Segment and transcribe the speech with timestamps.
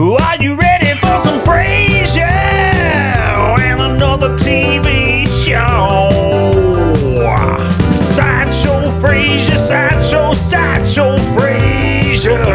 [0.00, 6.08] Are you ready for some Frasier and another TV show?
[8.14, 12.46] Sideshow Frasier, sideshow, sideshow Frasier.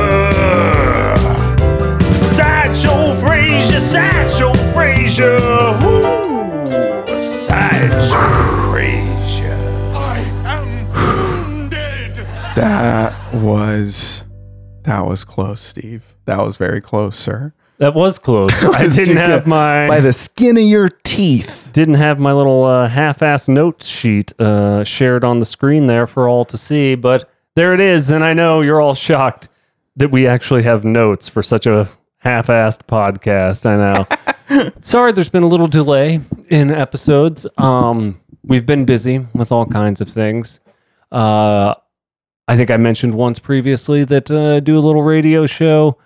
[2.23, 5.54] Sideshow Frasier, sideshow Frasier.
[14.85, 16.03] That was close, Steve.
[16.25, 17.53] That was very close, sir.
[17.77, 18.51] That was close.
[18.63, 21.69] I didn't have my by the skin of your teeth.
[21.73, 26.29] didn't have my little uh, half-ass notes sheet uh, shared on the screen there for
[26.29, 28.11] all to see, but there it is.
[28.11, 29.49] And I know you're all shocked
[29.97, 31.89] that we actually have notes for such a
[32.19, 33.65] half-assed podcast.
[33.65, 33.75] I
[34.55, 34.71] know.
[34.81, 37.45] Sorry, there's been a little delay in episodes.
[37.57, 40.59] Um, we've been busy with all kinds of things.
[41.11, 41.75] Uh,
[42.47, 45.97] I think I mentioned once previously that uh, do a little radio show.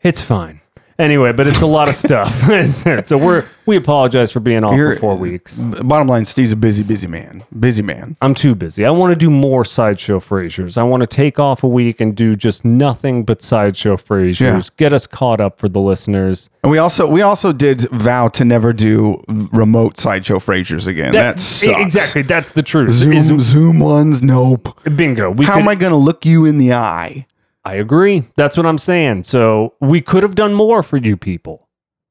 [0.00, 0.61] It's fine.
[1.02, 2.32] Anyway, but it's a lot of stuff.
[3.06, 5.58] so we're we apologize for being off You're- for four weeks.
[5.58, 7.44] Bottom line, Steve's a busy, busy man.
[7.58, 8.16] Busy man.
[8.22, 8.84] I'm too busy.
[8.84, 10.78] I want to do more sideshow Frasiers.
[10.78, 14.40] I want to take off a week and do just nothing but sideshow Frasiers.
[14.70, 14.74] Yeah.
[14.76, 16.48] Get us caught up for the listeners.
[16.62, 21.12] And we also we also did vow to never do remote sideshow Frasiers again.
[21.12, 21.80] that sucks.
[21.80, 22.22] exactly.
[22.22, 22.90] That's the truth.
[22.90, 24.78] Zoom Is- Zoom ones, nope.
[24.96, 25.30] bingo.
[25.32, 27.26] We How could- am I gonna look you in the eye?
[27.64, 28.24] I agree.
[28.36, 29.24] That's what I'm saying.
[29.24, 31.68] So we could have done more for you people,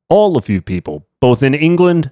[0.10, 2.12] all of you people, both in England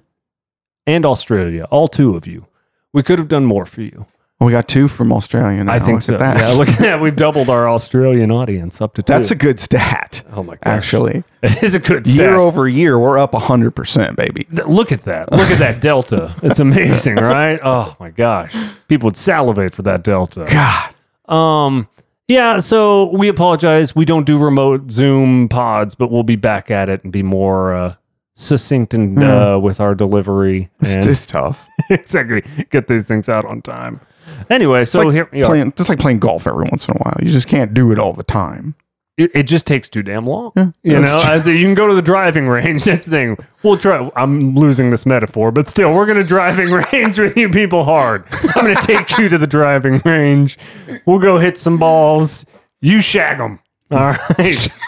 [0.86, 2.46] and Australia, all two of you.
[2.92, 4.06] We could have done more for you.
[4.38, 5.72] Well, we got two from Australia now.
[5.72, 6.14] I think Look so.
[6.14, 6.36] At that.
[6.38, 7.00] Yeah, look at that.
[7.02, 9.12] We've doubled our Australian audience up to two.
[9.12, 10.22] That's a good stat.
[10.32, 10.62] oh my gosh.
[10.64, 14.46] Actually, it is a good year over year, we're up hundred percent, baby.
[14.50, 15.30] Look at that.
[15.30, 16.34] Look at that delta.
[16.42, 17.60] It's amazing, right?
[17.62, 18.54] Oh my gosh.
[18.88, 20.46] People would salivate for that delta.
[20.50, 21.88] God, Um
[22.30, 23.94] yeah, so we apologize.
[23.94, 27.74] We don't do remote Zoom pods, but we'll be back at it and be more
[27.74, 27.94] uh,
[28.34, 31.68] succinct and uh, with our delivery it's, and it's tough.
[31.90, 34.00] exactly get these things out on time.
[34.48, 35.44] Anyway, so like here are.
[35.44, 37.16] Playing, it's like playing golf every once in a while.
[37.20, 38.74] You just can't do it all the time.
[39.20, 40.52] It, it just takes too damn long.
[40.82, 41.30] you know, true.
[41.30, 42.84] as you can go to the driving range.
[42.84, 43.36] That's the thing.
[43.62, 44.10] We'll try.
[44.16, 48.24] I'm losing this metaphor, but still, we're going to driving range with you people hard.
[48.56, 50.58] I'm going to take you to the driving range.
[51.04, 52.46] We'll go hit some balls.
[52.80, 53.60] You shag them.
[53.90, 53.98] All
[54.38, 54.68] right.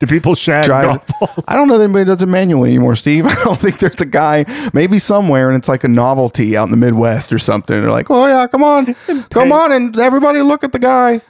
[0.00, 1.04] Do people shag Drive.
[1.18, 1.44] balls?
[1.48, 3.26] I don't know that anybody does it manually anymore, Steve.
[3.26, 6.70] I don't think there's a guy, maybe somewhere, and it's like a novelty out in
[6.70, 7.80] the Midwest or something.
[7.80, 8.94] They're like, oh yeah, come on,
[9.30, 11.20] come on, and everybody look at the guy.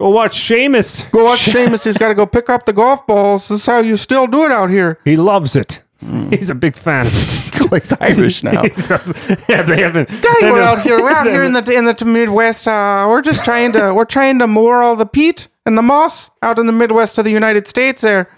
[0.00, 1.08] Go watch Seamus.
[1.10, 1.84] Go watch Seamus.
[1.84, 3.48] He's got to go pick up the golf balls.
[3.48, 4.98] This is how you still do it out here.
[5.04, 5.82] He loves it.
[6.30, 7.70] He's a big fan of it.
[7.82, 8.62] He's Irish now.
[8.62, 10.08] He's a- yeah, they haven't.
[10.08, 12.66] They we're out here, we're out here in the in the Midwest.
[12.66, 16.30] Uh, we're just trying to we're trying to moor all the peat and the moss
[16.42, 18.00] out in the Midwest of the United States.
[18.00, 18.30] There,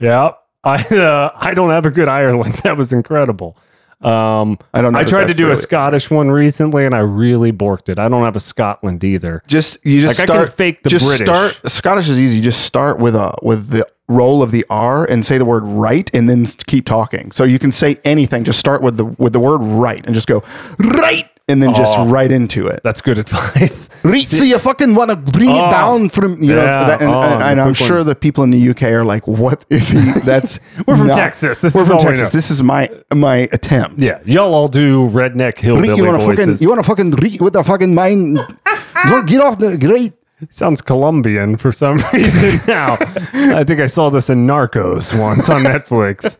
[0.00, 0.30] Yeah,
[0.64, 2.54] I uh, I don't have a good Ireland.
[2.64, 3.58] That was incredible.
[4.02, 7.52] Um, I don't know I tried to do a Scottish one recently, and I really
[7.52, 7.98] borked it.
[7.98, 9.42] I don't have a Scotland either.
[9.46, 11.26] just you just Like, I can start fake the just British.
[11.26, 11.60] start.
[11.70, 12.40] Scottish is easy.
[12.40, 16.10] Just start with a with the roll of the R and say the word right,
[16.14, 17.30] and then keep talking.
[17.30, 18.42] So you can say anything.
[18.44, 20.42] Just start with the with the word right, and just go
[20.78, 22.06] right, and then just Oh.
[22.06, 22.80] right into it.
[22.82, 23.90] That's good advice.
[24.02, 25.66] Right, so you fucking want to bring Oh.
[25.68, 28.14] it down from you know, Yeah, that, and, oh, and, and I'm quick sure the
[28.14, 31.60] people in the UK are like, "What is he?" That's We're from Texas.
[31.60, 32.32] This we're is from all we Texas.
[32.32, 32.38] know.
[32.38, 33.98] This is my my attempt.
[33.98, 36.62] Yeah, y'all all do redneck hillbilly you want to fucking voices.
[36.62, 38.38] you want to fucking read with the fucking mind.
[39.06, 40.12] Don't get off the great.
[40.48, 42.96] Sounds Colombian for some reason now.
[43.34, 46.38] I think I saw this in Narcos once on Netflix.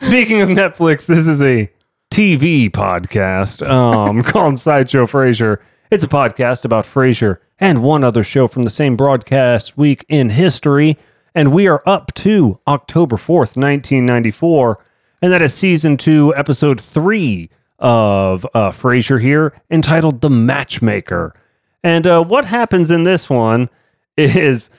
[0.00, 1.70] Speaking of Netflix, this is a
[2.14, 5.58] TV podcast um, called Sideshow Frasier.
[5.90, 10.30] It's a podcast about Frasier and one other show from the same broadcast week in
[10.30, 10.96] history.
[11.34, 14.78] And we are up to October 4th, 1994.
[15.22, 21.34] And that is season two, episode three of uh, Frasier here, entitled The Matchmaker.
[21.82, 23.68] And uh, what happens in this one
[24.16, 24.70] is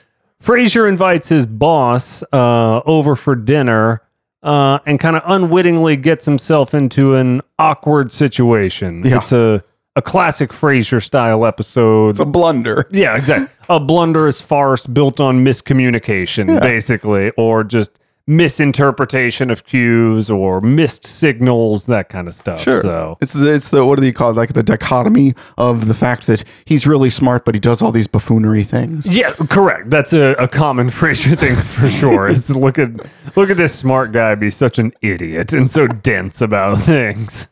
[0.42, 4.00] Frasier invites his boss uh, over for dinner
[4.46, 9.04] uh, and kind of unwittingly gets himself into an awkward situation.
[9.04, 9.18] Yeah.
[9.18, 9.62] It's a,
[9.96, 12.10] a classic Frasier style episode.
[12.10, 12.86] It's a blunder.
[12.92, 13.48] Yeah, exactly.
[13.68, 21.86] A blunderous farce built on miscommunication, basically, or just misinterpretation of cues or missed signals,
[21.86, 22.60] that kind of stuff.
[22.60, 22.82] Sure.
[22.82, 24.36] So It's the it's the what do they call it?
[24.36, 28.06] Like the dichotomy of the fact that he's really smart, but he does all these
[28.08, 29.06] buffoonery things.
[29.16, 29.90] Yeah, correct.
[29.90, 32.28] That's a, a common Frasier thing for sure.
[32.28, 32.90] Is look at
[33.36, 37.48] look at this smart guy be such an idiot and so dense about things.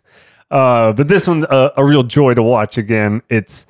[0.50, 3.22] Uh, but this one, uh, a real joy to watch again.
[3.28, 3.66] It's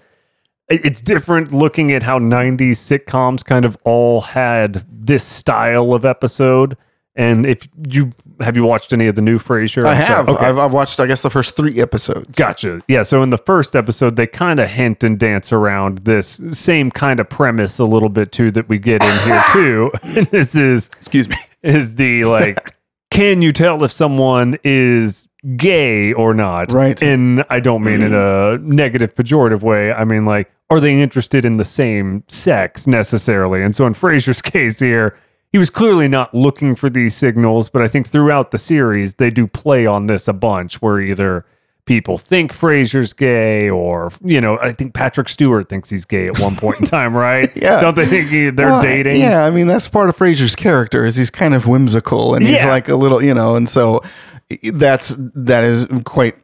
[0.68, 6.76] it's different looking at how '90s sitcoms kind of all had this style of episode.
[7.16, 9.84] And if you have you watched any of the new Frasier?
[9.84, 10.28] I I'm have.
[10.28, 10.44] Okay.
[10.44, 12.36] I've, I've watched, I guess, the first three episodes.
[12.36, 12.80] Gotcha.
[12.88, 13.04] Yeah.
[13.04, 17.20] So in the first episode, they kind of hint and dance around this same kind
[17.20, 19.92] of premise a little bit too that we get in here too.
[20.02, 21.36] And this is Excuse me.
[21.62, 22.76] is the like,
[23.10, 26.72] can you tell if someone is gay or not?
[26.72, 27.00] Right.
[27.00, 29.92] And I don't mean in a negative, pejorative way.
[29.92, 33.62] I mean like, are they interested in the same sex necessarily?
[33.62, 35.16] And so in Frasier's case here.
[35.54, 39.30] He was clearly not looking for these signals, but I think throughout the series they
[39.30, 41.46] do play on this a bunch where either
[41.84, 46.40] people think Frasier's gay or you know, I think Patrick Stewart thinks he's gay at
[46.40, 47.52] one point in time, right?
[47.56, 47.80] Yeah.
[47.80, 49.20] Don't they think he, they're Well, dating?
[49.20, 52.56] Yeah, I mean that's part of Frasier's character is he's kind of whimsical and he's
[52.56, 52.68] Yeah.
[52.70, 54.00] like a little, you know, and so
[54.72, 56.34] that's that is quite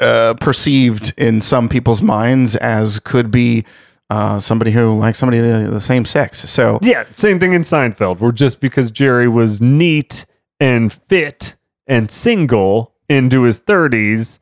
[0.00, 3.64] uh, perceived in some people's minds as could be
[4.12, 6.48] uh, somebody who likes somebody the, the same sex.
[6.50, 10.26] So Yeah, same thing in Seinfeld, where just because Jerry was neat
[10.60, 11.56] and fit
[11.86, 14.38] and single into his 30s,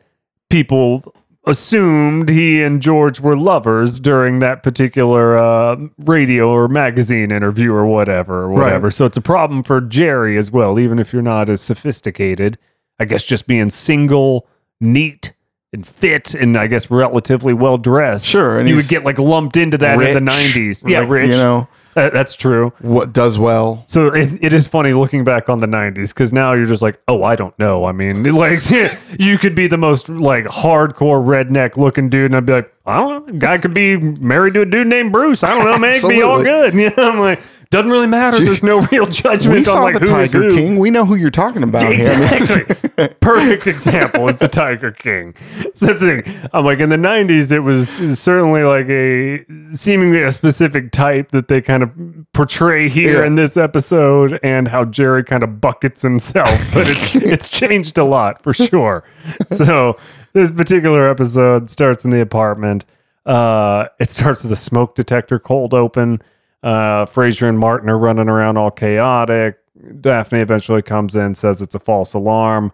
[0.49, 1.15] people
[1.47, 7.87] assumed he and George were lovers during that particular uh, radio or magazine interview or
[7.87, 8.91] whatever, or whatever.
[8.91, 12.59] So it's a problem for Jerry as well, even if you're not as sophisticated.
[12.99, 14.49] I guess just being single,
[14.81, 15.33] neat,
[15.73, 18.27] and fit, and I guess relatively well dressed.
[18.27, 20.89] Sure, and you would get like lumped into that in the 90s.
[20.89, 21.31] Yeah, like, rich.
[21.31, 22.73] you know Uh, that's true.
[22.81, 23.85] what does well.
[23.87, 27.01] So it, it is funny looking back on the 90s because now you're just like,
[27.09, 27.85] oh, I don't know.
[27.85, 28.61] I mean, like,
[29.19, 32.97] you could be the most like hardcore redneck looking dude, and I'd be like, I
[32.97, 33.39] don't know.
[33.39, 35.45] Guy could be married to a dude named Bruce.
[35.45, 35.95] I don't know, man.
[35.95, 36.75] It could be all good.
[36.75, 37.41] Yeah, You know, I'm like,
[37.71, 38.39] doesn't really matter.
[38.45, 40.57] There's no real judgment We on saw like the who is Tiger who.
[40.57, 40.79] King.
[40.79, 42.01] We know who you're talking about here.
[42.01, 43.09] Exactly.
[43.21, 45.35] Perfect example is the Tiger King.
[45.75, 46.49] So that's the thing.
[46.53, 47.89] I'm like in the '90s, it was
[48.19, 49.45] certainly like a
[49.75, 51.91] seemingly a specific type that they kind of
[52.33, 53.27] portray here Yeah.
[53.27, 56.49] in this episode, and how Jerry kind of buckets himself.
[56.75, 59.05] But it's it's changed a lot for sure.
[59.53, 59.97] So
[60.33, 62.85] this particular episode starts in the apartment.
[63.25, 66.21] Uh, it starts with a smoke detector cold open.
[66.63, 69.59] Uh, Frasier and Martin are running around all chaotic.
[70.01, 72.73] Daphne eventually comes in, says it's a false alarm.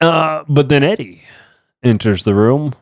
[0.00, 1.22] Uh, but then Eddie
[1.82, 2.74] enters the room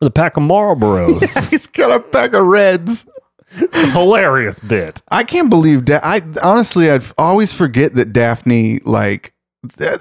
[0.00, 1.48] with a pack of Marlboros.
[1.50, 3.06] he's got a pack of reds.
[3.50, 5.00] Hilarious bit.
[5.08, 6.04] I can't believe that.
[6.04, 9.33] I honestly, I'd always forget that Daphne, like,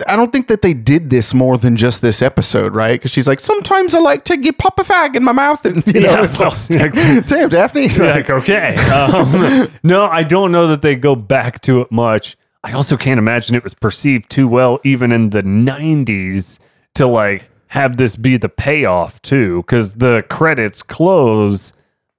[0.07, 2.93] I don't think that they did this more than just this episode, right?
[2.99, 5.85] Because she's like, sometimes I like to get pop a fag in my mouth, and
[5.87, 6.93] you know, Yeah, it's well, like,
[7.27, 7.89] damn, Daphne.
[7.89, 12.71] like okay um, no i don't know that they go back to it much i
[12.73, 16.59] also can't imagine it was perceived too well even in the 90s
[16.95, 21.73] to like have this be the payoff too because the credits close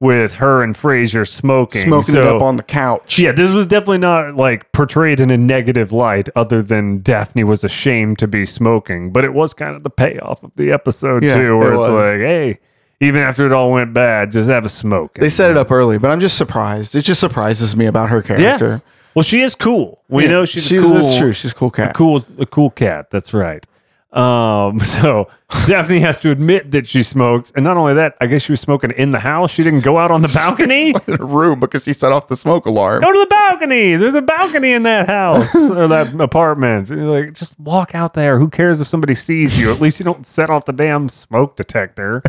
[0.04, 3.18] with her and Frasier smoking smoking it up on the couch.
[3.18, 7.64] yeah, this was definitely not like portrayed in a negative light, other than Daphne was
[7.64, 9.10] ashamed to be smoking.
[9.12, 11.88] But it was kind of the payoff of the episode Yeah, too, where it it's
[11.88, 11.88] was.
[11.90, 12.58] like, hey,
[13.00, 15.14] even after it all went bad, just have a smoke.
[15.14, 16.94] They set it up early, but I'm just surprised.
[16.94, 18.36] It just surprises me about her yeah.
[18.58, 18.82] character.
[19.14, 20.02] Well, she is cool.
[20.08, 21.32] We Yeah, know she's, she's a cool, that's true.
[21.32, 21.94] She's a cool cat.
[21.94, 23.10] cool, a cool cat.
[23.10, 23.64] That's right.
[24.14, 25.28] Um, so
[25.66, 28.60] Daphne has to admit that she smokes, and not only that, I guess she was
[28.60, 29.50] smoking in the house.
[29.50, 30.90] She didn't go out on the balcony.
[31.08, 33.02] in a room because she set off the smoke alarm.
[33.02, 33.96] Go to the balcony.
[33.96, 36.88] There's a balcony in that house or that apartment.
[36.90, 38.38] You're like, just walk out there.
[38.38, 39.72] Who cares if somebody sees you?
[39.72, 42.22] At least you don't set off the damn smoke detector.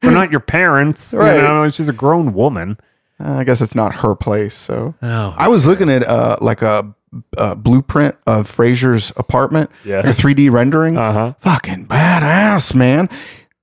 [0.00, 1.12] They're not your parents.
[1.14, 1.36] Right.
[1.36, 2.78] You know, she's a grown woman.
[3.20, 4.54] Uh, I guess it's not her place.
[4.54, 6.92] So Oh, I was looking at uh, like a,
[7.36, 10.04] a blueprint of Frasier's apartment, Yes.
[10.18, 10.96] a 3D rendering.
[10.96, 11.32] uh huh.
[11.40, 13.08] Fucking badass, man.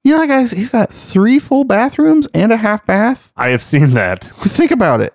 [0.03, 3.31] You know, that guy's he's got three full bathrooms and a half bath.
[3.35, 4.23] I have seen that.
[4.39, 5.13] Think about it.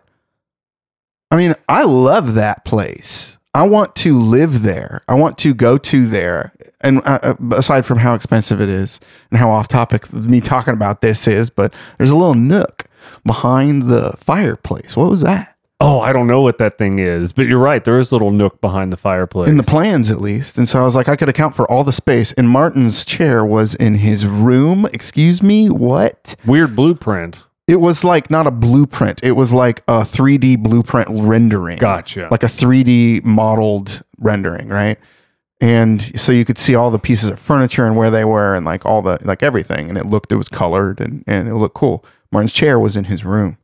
[1.30, 3.36] I mean, I love that place.
[3.54, 5.02] I want to live there.
[5.08, 6.52] I want to go to there.
[6.80, 8.98] And uh, uh, aside from how expensive it is
[9.30, 12.84] and how off topic me talking about this is, but there's a little nook
[13.24, 14.96] behind the fireplace.
[14.96, 15.53] What was that?
[15.80, 17.84] Oh, I don't know what that thing is, but you're right.
[17.84, 19.50] There is a little nook behind the fireplace.
[19.50, 20.56] In the plans, at least.
[20.56, 22.32] And so I was like, I could account for all the space.
[22.32, 24.86] And Martin's chair was in his room.
[24.92, 26.36] Excuse me, what?
[26.46, 27.42] Weird blueprint.
[27.66, 29.22] It was like not a blueprint.
[29.24, 31.78] It was like a 3D blueprint rendering.
[31.78, 32.28] Gotcha.
[32.30, 34.98] Like a 3D modeled rendering, right?
[35.60, 38.66] And so you could see all the pieces of furniture and where they were and
[38.66, 39.88] like all the like everything.
[39.88, 42.04] And it looked it was colored and, and it looked cool.
[42.30, 43.56] Martin's chair was in his room.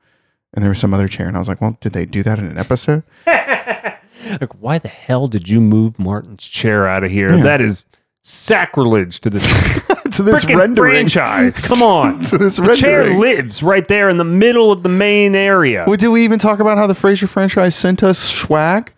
[0.54, 1.28] And there was some other chair.
[1.28, 3.02] And I was like, well, did they do that in an episode?
[3.26, 7.36] like, why the hell did you move Martin's chair out of here?
[7.36, 7.84] That is
[8.22, 9.46] sacrilege to this
[10.16, 10.92] to this rendering.
[10.92, 11.58] franchise.
[11.62, 12.22] Come on.
[12.24, 15.84] To this the chair lives right there in the middle of the main area.
[15.86, 18.92] Well, did we even talk about how the Frasier franchise sent us swag?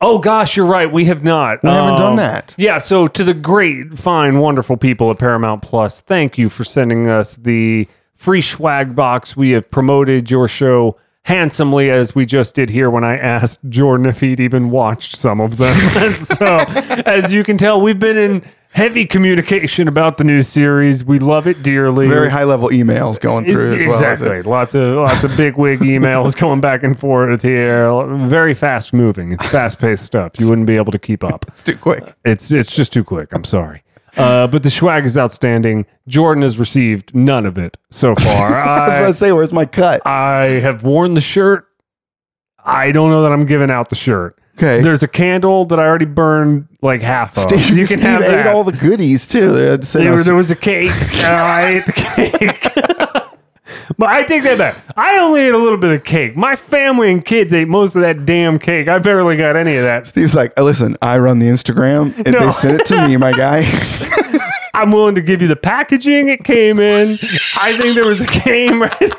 [0.00, 0.90] Oh gosh, you're right.
[0.92, 1.60] We have not.
[1.64, 2.54] We haven't done Um, that.
[2.56, 2.78] Yeah.
[2.78, 7.34] So to the great, fine, wonderful people at Paramount Plus, thank you for sending us
[7.34, 9.34] the free swag box.
[9.36, 14.06] We have promoted your show handsomely as we just did here when I asked Jordan
[14.06, 15.74] if he'd even watched some of them.
[16.12, 16.56] So
[17.06, 21.04] as you can tell, we've been in heavy communication about the new series.
[21.04, 22.08] We love it dearly.
[22.08, 23.90] Very high level emails going through as well.
[23.94, 24.38] as exactly.
[24.38, 27.90] it- Lots of lots of big wig emails going back and forth here.
[28.28, 29.32] Very fast moving.
[29.32, 30.32] It's fast paced stuff.
[30.38, 31.44] You wouldn't be able to keep up.
[31.48, 32.14] It's too quick.
[32.24, 33.28] It's it's just too quick.
[33.32, 33.82] I'm sorry.
[34.16, 35.86] Uh, but the swag is outstanding.
[36.06, 38.54] Jordan has received none of it so far.
[38.54, 40.06] I was about to say, where's my cut?
[40.06, 41.66] I have worn the shirt.
[42.64, 44.38] I don't know that I'm giving out the shirt.
[44.56, 44.80] Okay.
[44.80, 47.44] There's a candle that I already burned like half of.
[47.44, 48.46] Steve, you can Steve have ate that.
[48.48, 49.52] all the goodies too.
[49.52, 49.76] There,
[50.24, 50.90] there was a cake.
[51.22, 51.92] I ate the
[53.12, 53.24] cake.
[53.98, 54.76] but I take that back.
[54.96, 56.36] I only ate a little bit of cake.
[56.36, 58.88] My family and kids ate most of that damn cake.
[58.88, 60.06] I barely got any of that.
[60.06, 62.46] Steve's like, "Uh, listen, I run the Instagram, and No.
[62.46, 63.64] they sent it to me, my guy.
[64.74, 67.18] I'm willing to give you the packaging it came in.
[67.56, 69.10] I think there was a game right there.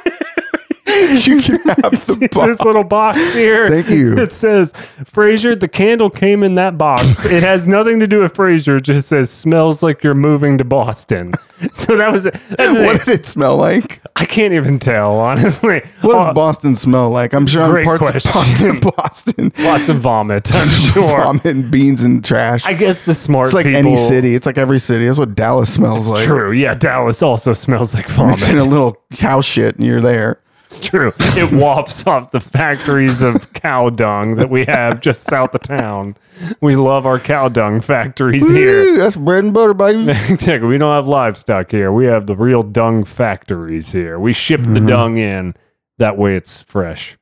[1.26, 2.48] you can have the box.
[2.48, 3.70] this little box here.
[3.70, 4.18] Thank you.
[4.18, 5.60] It says Frasier.
[5.60, 7.26] The candle came in that box.
[7.30, 8.78] It has nothing to do with Frasier.
[8.78, 11.34] It just says smells like you're moving to Boston.
[11.72, 12.36] So that was it.
[12.58, 14.02] What did it smell like?
[14.16, 15.82] I can't even tell honestly.
[16.02, 17.34] What does Uh, Boston smell like?
[17.34, 18.70] I'm sure I'm parts question.
[18.70, 19.52] of of Boston.
[19.60, 20.50] Lots of vomit.
[20.54, 21.24] I'm sure.
[21.24, 22.66] Vomit and beans and trash.
[22.66, 23.78] I guess the smart it's like people.
[23.80, 24.36] any city.
[24.36, 25.06] It's like every city.
[25.06, 26.26] That's what Dallas smells like.
[26.26, 26.52] True.
[26.52, 28.32] Yeah, Dallas also smells like vomit.
[28.40, 30.40] Mix in a little cow shit and you're there.
[30.70, 31.14] It's true.
[31.20, 36.16] It wafts off the factories of cow dung that we have just south of town.
[36.62, 38.96] We love our cow dung factories here.
[38.96, 40.12] That's bread and butter, baby.
[40.30, 40.68] Exactly.
[40.70, 41.92] We don't have livestock here.
[41.92, 44.20] We have the real dung factories here.
[44.20, 44.74] We ship Mm-hmm.
[44.76, 45.56] the dung in.
[45.98, 47.18] That way it's fresh.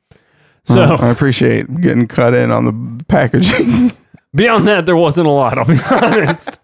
[0.65, 3.93] So I appreciate getting cut in on the packaging.
[4.35, 6.59] beyond that, there wasn't a lot, I'll be honest.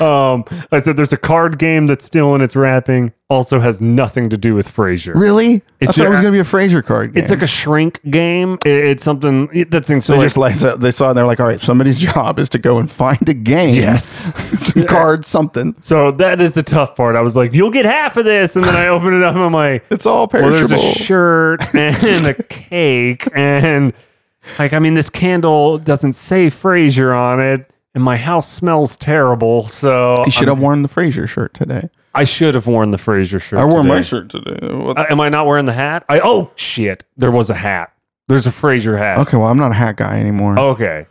[0.00, 4.30] Um, I said there's a card game that's still in its wrapping, also has nothing
[4.30, 5.14] to do with Frasier.
[5.14, 5.56] really?
[5.56, 7.22] I It's thought it was going to be a Frasier card game.
[7.22, 8.54] It's like a shrink game.
[8.64, 11.18] It- It's something it- that's so they like, just like so they saw it and
[11.18, 13.74] they're like, all right, somebody's job is to go and find a game.
[13.74, 14.32] yes.
[14.72, 15.74] some cards, something.
[15.80, 17.14] So that is the tough part.
[17.16, 19.44] I was like, "You'll get half of this," and then I open it up and
[19.44, 23.92] I'm like, It's all "Well, there's a shirt and a cake and
[24.58, 29.66] like, I mean, this candle doesn't say Frasier on it, and my house smells terrible.
[29.66, 31.90] So you should I'm- have worn the Frasier shirt today.
[32.14, 33.58] I should have worn the Frasier shirt.
[33.58, 34.74] I wore my shirt today.
[34.74, 36.04] What- Uh, am I not wearing the hat?
[36.08, 37.92] I oh shit, there was a hat.
[38.28, 39.18] There's a Frasier hat.
[39.18, 40.58] okay, well, I'm not a hat guy anymore.
[40.58, 41.06] Okay.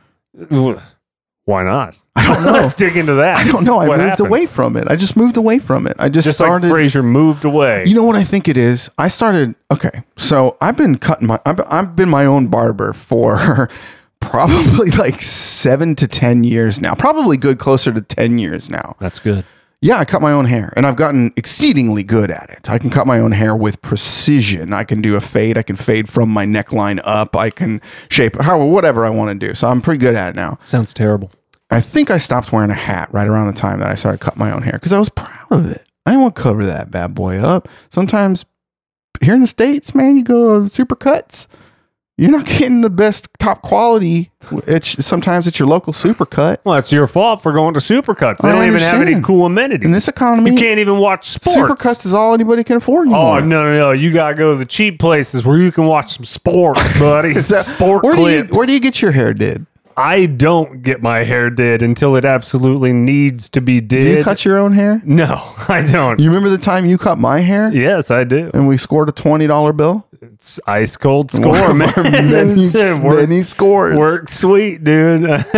[1.46, 1.98] Why not?
[2.16, 2.52] I don't know.
[2.52, 3.38] Let's dig into that.
[3.38, 3.80] I don't know.
[3.80, 4.28] I What moved happened?
[4.28, 4.86] away from it.
[4.90, 5.96] I just moved away from it.
[6.00, 6.68] I just, Just started.
[6.70, 7.86] like Frasier moved away.
[7.88, 8.90] You know what I think it is?
[8.98, 9.56] I started.
[9.72, 11.40] Okay, so I've been cutting my.
[11.46, 13.70] I've, I've been my own barber for
[14.30, 16.96] probably like seven to ten years now.
[16.96, 18.96] Probably good closer to ten years now.
[19.00, 19.46] That's good.
[19.80, 22.68] Yeah, I cut my own hair, and I've gotten exceedingly good at it.
[22.68, 24.74] I can cut my own hair with precision.
[24.74, 25.56] I can do a fade.
[25.56, 27.36] I can fade from my neckline up.
[27.36, 27.80] I can
[28.10, 29.54] shape how whatever I want to do.
[29.54, 30.58] So I'm pretty good at it now.
[30.66, 31.32] Sounds terrible.
[31.70, 34.40] I think I stopped wearing a hat right around the time that I started cutting
[34.40, 35.86] my own hair because I was proud of it.
[36.06, 37.68] I didn't want to cover that bad boy up.
[37.90, 38.46] Sometimes
[39.22, 41.48] here in the States, man, you go to super cuts.
[42.20, 44.32] You're not getting the best top quality.
[44.66, 46.58] It's sometimes it's your local supercut.
[46.64, 48.40] Well, it's your fault for going to supercuts.
[48.40, 49.86] They I don't even have any cool amenities.
[49.86, 51.56] In this economy, you can't even watch sports.
[51.56, 53.38] Supercuts is all anybody can afford oh, anymore.
[53.38, 53.92] Oh no, no, no!
[53.92, 57.34] You gotta go to the cheap places where you can watch some sports, buddy.
[57.34, 58.50] That- Sport where clips.
[58.50, 59.68] Do you, where do you get your hair did?
[59.96, 64.02] I don't get my hair did until it absolutely needs to be did.
[64.02, 65.02] Do you cut your own hair?
[65.04, 65.26] no,
[65.68, 66.20] I don't.
[66.20, 68.50] You remember the time you cut my hair yes, I do.
[68.56, 70.08] and we scored a twenty dollar bill?
[70.22, 71.92] It's ice cold score, man.
[71.98, 72.70] many,
[73.00, 73.98] work, many scores.
[73.98, 75.22] work sweet, dude.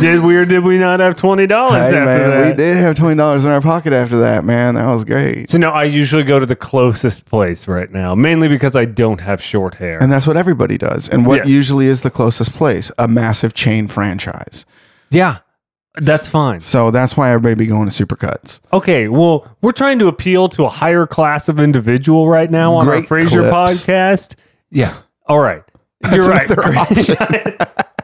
[0.00, 2.46] Did we or did we not have twenty dollars Hey, after man, that?
[2.50, 4.44] we did have twenty dollars in our pocket after that.
[4.44, 5.50] Man, that was great.
[5.50, 9.20] So now I usually go to the closest place right now, mainly because I don't
[9.20, 9.98] have short hair.
[10.02, 11.08] And that's what everybody does.
[11.08, 11.48] And what Yes.
[11.48, 12.90] usually is the closest place?
[12.98, 14.64] A massive chain franchise.
[15.10, 15.38] yeah,
[16.00, 16.60] that's fine.
[16.60, 18.60] So that's why everybody be going to supercuts.
[18.72, 22.86] Okay, well, we're trying to appeal to a higher class of individual right now on
[22.86, 23.84] Great our Frasier clips.
[23.86, 24.34] podcast.
[24.70, 25.62] Yeah, all right.
[26.12, 26.48] You're right.
[26.50, 27.16] another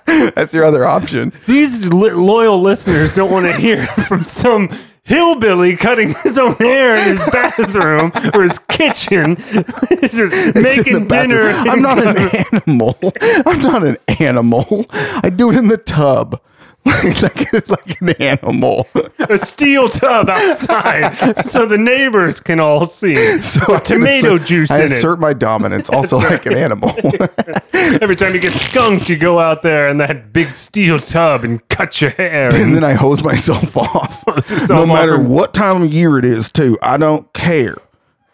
[0.06, 0.34] Great.
[0.34, 1.32] That's your other option.
[1.46, 4.68] These li- loyal listeners don't want to hear from some
[5.04, 10.14] hillbilly cutting his own hair in his bathroom or his kitchen, just It's
[10.56, 11.28] in making the bathroom.
[11.42, 11.70] dinner.
[11.70, 12.16] I'm not an
[12.52, 12.98] animal.
[13.46, 14.86] I'm not an animal.
[14.90, 16.40] I do it in the tub.
[17.22, 18.86] like, like an animal.
[19.18, 23.40] a steel tub outside so the neighbors can all see.
[23.42, 24.92] So I tomato assert- juice I in it.
[24.92, 26.90] assert my dominance, also like an animal.
[27.72, 31.66] Every time you get skunked, you go out there in that big steel tub and
[31.68, 32.46] cut your hair.
[32.48, 34.24] and And then I hose myself off.
[34.68, 36.78] no off matter and- what time of year it is, too.
[36.82, 37.76] I don't care,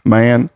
[0.04, 0.50] man.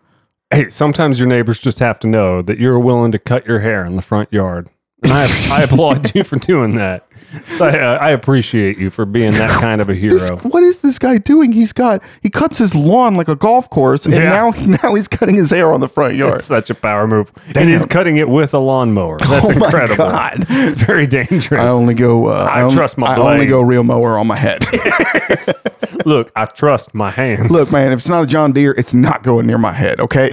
[0.50, 3.84] hey, sometimes your neighbors just have to know that you're willing to cut your hair
[3.84, 4.68] in the front yard.
[5.02, 7.06] And I, I applaud you for doing that.
[7.54, 10.38] So I, uh, I appreciate you for being that kind of a This, hero.
[10.40, 11.52] what is this guy doing?
[11.52, 14.30] He's got he cuts his lawn like a golf course, and Yeah.
[14.30, 14.50] now
[14.82, 16.38] now he's cutting his hair on the front yard.
[16.38, 17.32] It's such a power move.
[17.54, 17.88] And he's Damn.
[17.88, 19.18] cutting it with a lawnmower.
[19.18, 19.96] That's Oh my incredible.
[19.96, 20.46] God.
[20.48, 21.60] It's very dangerous.
[21.60, 22.26] I only go.
[22.26, 23.48] Uh, I only- trust my I only blade.
[23.50, 24.64] go real mower on my head.
[26.04, 27.50] Look, I trust my hands.
[27.50, 30.00] Look, man, if it's not a John Deere, it's not going near my head.
[30.00, 30.30] Okay,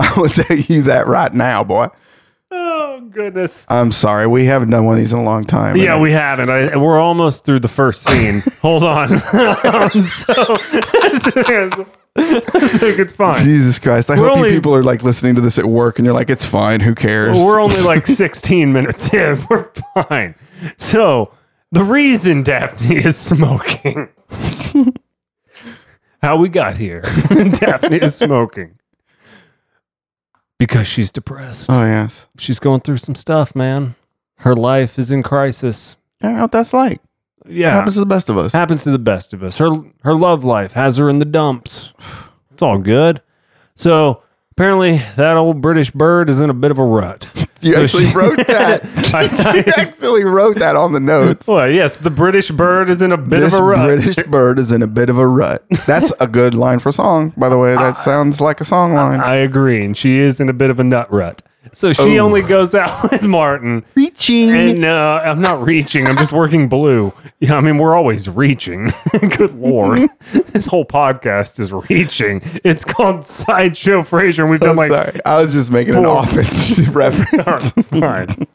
[0.00, 1.88] I will tell you that right now, boy.
[2.54, 3.64] Oh, goodness.
[3.70, 5.74] I'm sorry, we haven't done one of these in a long time.
[5.76, 6.50] Yeah, we haven't.
[6.50, 8.42] I, we're almost through the first scene.
[8.60, 9.12] Hold on.
[9.12, 9.20] um,
[10.02, 10.34] so,
[12.14, 13.42] I think it's fine.
[13.42, 14.10] Jesus Christ!
[14.10, 16.14] I We're hope you only- people are like listening to this at work, and you're
[16.14, 16.80] like, "It's fine.
[16.80, 19.38] Who cares?" We're only like 16 minutes in.
[19.48, 20.34] We're fine.
[20.76, 21.32] So,
[21.70, 24.10] the reason Daphne is smoking,
[26.22, 28.78] how we got here, Daphne is smoking
[30.66, 31.68] because she's depressed.
[31.70, 33.96] oh yes, She's going through some stuff, man.
[34.36, 35.96] Her life is in crisis.
[36.22, 37.00] I know what that's like.
[37.48, 37.72] Yeah.
[37.72, 38.52] Happens to the best of us.
[38.52, 39.58] happens to the best of us.
[39.58, 39.70] Her
[40.04, 41.92] her love life has her in the dumps.
[42.52, 43.22] It's all good.
[43.74, 47.28] So apparently that old British bird is in a bit of a rut.
[47.62, 48.84] You So actually she- wrote that.
[49.66, 51.46] you actually wrote that on the notes.
[51.46, 53.78] Well, yes, the British bird is in a bit this of a rut.
[53.78, 55.64] The British bird is in a bit of a rut.
[55.86, 57.74] That's a good line for a song, by the way.
[57.74, 59.20] That sounds like a song line.
[59.20, 61.42] I agree, and she is in a bit of a nut rut.
[61.70, 62.24] So she Oh.
[62.26, 63.84] only goes out with Martin.
[63.94, 64.50] Reaching.
[64.50, 66.06] And uh, I'm not reaching.
[66.08, 67.12] I'm just working blue.
[67.38, 68.90] Yeah, I mean we're always reaching.
[69.12, 70.00] Good lord,
[70.52, 72.40] this whole podcast is reaching.
[72.64, 74.40] It's called Sideshow Frasier.
[74.40, 75.20] and We've done I'm like sorry.
[75.24, 77.72] I was just making an office reference.
[77.76, 78.46] It's fine.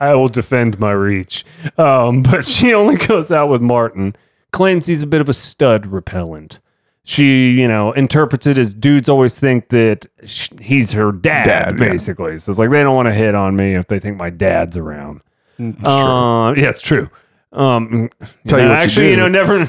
[0.00, 1.44] I will defend my reach.
[1.76, 4.14] Um, but she only goes out with Martin,
[4.52, 6.60] claims he's a bit of a stud repellent.
[7.04, 11.78] She, you know, interprets it as dudes always think that sh- he's her dad, Dad,
[11.78, 11.90] yeah.
[11.90, 12.38] basically.
[12.38, 14.76] So it's like they don't want to hit on me if they think my dad's
[14.76, 15.20] around.
[15.58, 17.10] It's Uh, yeah, it's true.
[17.52, 18.08] Um,
[18.46, 19.22] Tell you know, what you actually, you, do.
[19.22, 19.68] know, never.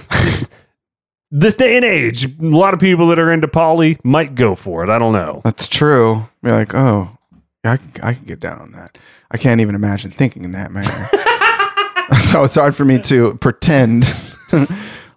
[1.32, 4.84] this day and age, a lot of people that are into poly might go for
[4.84, 4.90] it.
[4.90, 5.42] I don't know.
[5.44, 6.28] That's true.
[6.44, 7.18] Be like, oh,
[7.66, 8.98] yeah, I can, I can get down on that.
[9.32, 11.10] I can't even imagine thinking in that manner.
[12.20, 14.06] so it's hard for me to pretend.
[14.52, 14.68] well,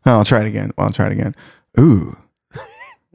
[0.07, 0.73] I'll try it again.
[0.79, 1.35] Well, I'll try it again.
[1.79, 2.17] Ooh,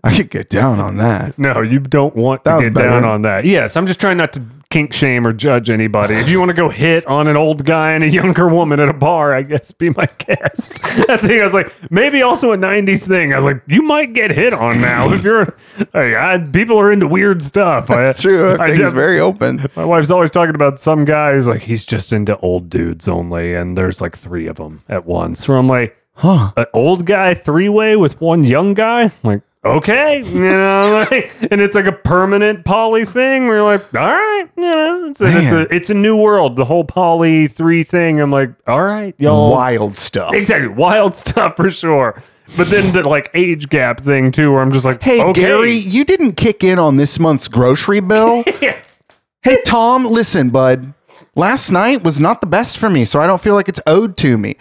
[0.03, 1.37] I could get down on that.
[1.37, 2.89] No, you don't want That to was get better.
[2.89, 3.45] down on that.
[3.45, 6.15] Yes, I'm just trying not to kink shame or judge anybody.
[6.15, 8.87] If you want to go hit on an old guy and a younger woman at
[8.87, 10.81] a bar, I guess be my guest.
[11.07, 13.33] that thing, I was like, maybe also a 90s thing.
[13.33, 15.45] I was like, you might get hit on now if you're.
[15.93, 17.87] Like, I, people are into weird stuff.
[17.87, 18.53] That's I, true.
[18.55, 19.65] I Things def- very open.
[19.75, 23.53] my wife's always talking about some guy who's like, he's just into old dudes only,
[23.55, 25.47] and there's like three of them at once.
[25.49, 26.51] Where I'm like, Huh.
[26.55, 29.03] an old guy three way with one young guy?
[29.03, 33.47] I'm like, okay, you know, like, and it's like a permanent poly thing.
[33.47, 35.55] Where you're like, all right, you know, it's a, it's Man.
[35.55, 36.57] a it's a new world.
[36.57, 38.19] The whole poly three thing.
[38.21, 40.33] I'm like, all right, y'all, Wild stuff.
[40.35, 42.21] exactly, wild stuff for sure.
[42.57, 45.41] But then the like age gap thing too, where I'm just like, Hey, okay.
[45.41, 48.43] Gary, you didn't kick in on this month's grocery bill.
[48.61, 49.01] yes.
[49.41, 50.93] hey, Tom, listen, bud.
[51.33, 54.17] Last night was not the best for me, so I don't feel like it's owed
[54.17, 54.57] to me.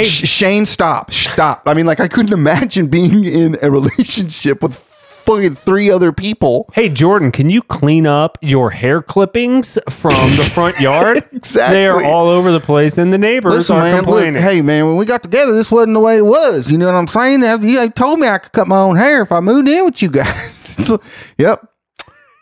[0.00, 1.12] Sh- Shane, stop.
[1.12, 1.62] Stop.
[1.66, 6.68] I mean, like, I couldn't imagine being in a relationship with fucking three other people.
[6.74, 11.26] Hey Jordan, can you clean up your hair clippings from the front yard?
[11.32, 11.76] Exactly.
[11.76, 14.42] They are all over the place, and the neighbors Listen, are man, look, complaining.
[14.42, 16.70] hey, man, when we got together, this wasn't the way it was.
[16.70, 17.40] You know what I'm saying?
[17.62, 20.10] You told me I could cut my own hair if I moved in with you
[20.10, 20.60] guys.
[20.84, 21.00] So,
[21.38, 21.64] yep.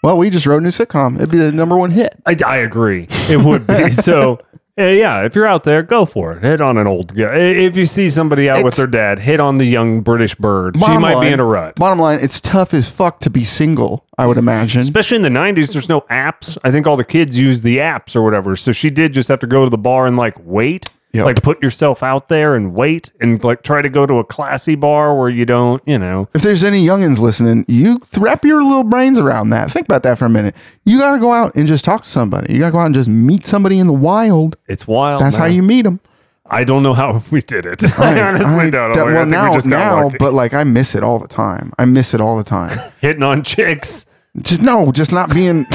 [0.02, 1.16] Well, we just wrote a new sitcom.
[1.16, 2.18] It'd be the number one hit.
[2.24, 3.06] I, I agree.
[3.28, 3.90] It would be.
[3.92, 4.40] so,
[4.80, 6.42] Uh, yeah, if you're out there, go for it.
[6.42, 7.34] Hit on an old guy.
[7.36, 10.76] If you see somebody out with It's- their dad, hit on the young British bird.
[10.82, 11.76] she might be in a rut.
[11.76, 14.80] Bottom line, it's tough as fuck to be single, I would imagine.
[14.80, 16.56] Especially in the 90s, there's no apps.
[16.64, 18.56] I think all the kids use the apps or whatever.
[18.56, 20.88] So she did just have to go to the bar and like wait.
[21.12, 21.24] Yep.
[21.26, 24.74] Like put yourself out there and wait and like try to go to a classy
[24.74, 26.28] bar where you don't, you know.
[26.32, 29.70] If there's any youngins listening, you wrap your little brains around that.
[29.70, 30.54] Think about that for a minute.
[30.86, 32.54] You got to go out and just talk to somebody.
[32.54, 34.56] You got to go out and just meet somebody in the wild.
[34.68, 35.20] It's wild.
[35.20, 36.00] That's how you meet them.
[36.46, 37.82] I don't know how we did it.
[37.98, 38.94] I, honestly don't.
[38.94, 39.02] know.
[39.02, 40.16] I well, now, we now, lucky.
[40.18, 41.72] but like I miss it all the time.
[41.78, 42.78] I miss it all the time.
[43.00, 44.06] hitting on chicks.
[44.40, 45.66] just no, just not being.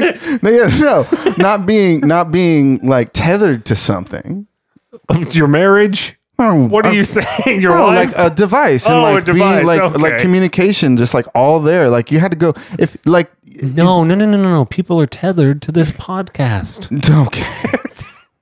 [0.42, 1.06] no, yeah, no,
[1.38, 4.46] not being not being like tethered to something.
[5.30, 6.16] Your marriage?
[6.38, 7.60] Oh, What are you saying?
[7.60, 8.16] Your no, life?
[8.16, 11.60] like a device and Oh, a like device, being like like communication, just like all
[11.60, 11.90] there.
[11.90, 13.30] Like you had to go if like
[13.62, 14.64] no, no, no, no, no, no.
[14.64, 16.88] People are tethered to this podcast.
[17.26, 17.76] okay.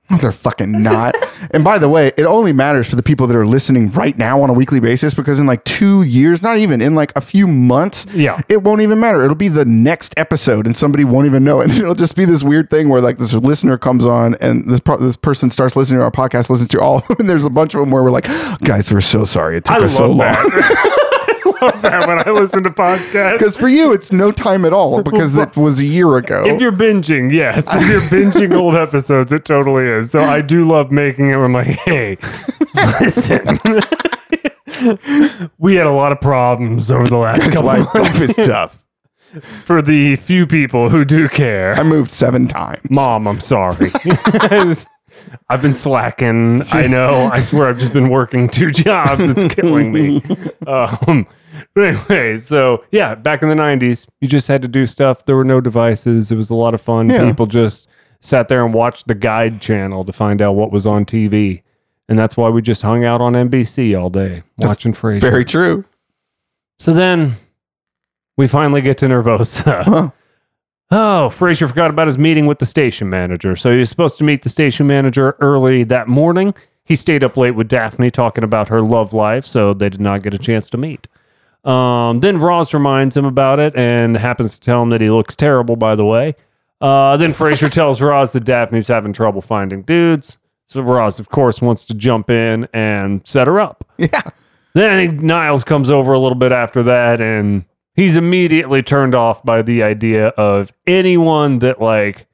[0.09, 1.15] No, they're fucking not.
[1.51, 4.41] and by the way, it only matters for the people that are listening right now
[4.41, 7.45] on a weekly basis because in like two years, not even in like a few
[7.47, 8.41] months, Yeah.
[8.49, 9.23] it won't even matter.
[9.23, 11.61] It'll be the next episode and somebody won't even know.
[11.61, 14.79] And it'll just be this weird thing where like this listener comes on and this,
[14.79, 17.17] pro- this person starts listening to our podcast, listens to all of them.
[17.19, 18.25] And there's a bunch of them where we're like,
[18.63, 19.57] guys, we're so sorry.
[19.57, 20.35] It took I us so long.
[21.61, 23.33] love that when I listen to podcasts.
[23.33, 26.45] Because for you, it's no time at all because it was a year ago.
[26.45, 27.65] If you're binging, yes.
[27.73, 30.11] If you're binging old episodes, it totally is.
[30.11, 32.17] So I do love making it where I'm like, hey,
[32.99, 33.59] listen.
[35.57, 38.79] we had a lot of problems over the last couple life, months life is tough.
[39.63, 41.75] for the few people who do care.
[41.75, 42.89] I moved seven times.
[42.89, 43.91] Mom, I'm sorry.
[45.49, 46.61] I've been slacking.
[46.71, 47.29] I know.
[47.31, 49.21] I swear I've just been working two jobs.
[49.21, 50.23] It's killing me.
[50.67, 51.25] Um,
[51.73, 55.25] but anyway, so yeah, back in the 90s, you just had to do stuff.
[55.25, 56.31] There were no devices.
[56.31, 57.09] It was a lot of fun.
[57.09, 57.25] Yeah.
[57.27, 57.87] People just
[58.21, 61.63] sat there and watched the guide channel to find out what was on TV.
[62.07, 65.21] And that's why we just hung out on NBC all day watching Frasier.
[65.21, 65.85] Very true.
[66.77, 67.35] So then
[68.37, 69.83] we finally get to Nervosa.
[69.83, 70.11] Huh.
[70.91, 73.55] Oh, Frasier forgot about his meeting with the station manager.
[73.55, 76.55] So he was supposed to meet the station manager early that morning.
[76.83, 80.23] He stayed up late with Daphne talking about her love life, so they did not
[80.23, 81.07] get a chance to meet.
[81.63, 85.35] Um, then Roz reminds him about it and happens to tell him that he looks
[85.35, 86.35] terrible, by the way.
[86.81, 90.37] Uh, then Frasier tells Roz that Daphne's having trouble finding dudes.
[90.65, 93.83] So Roz, of course, wants to jump in and set her up.
[93.99, 94.21] Yeah.
[94.73, 97.65] Then Niles comes over a little bit after that, and
[97.99, 102.27] he's immediately turned off by the idea of anyone that like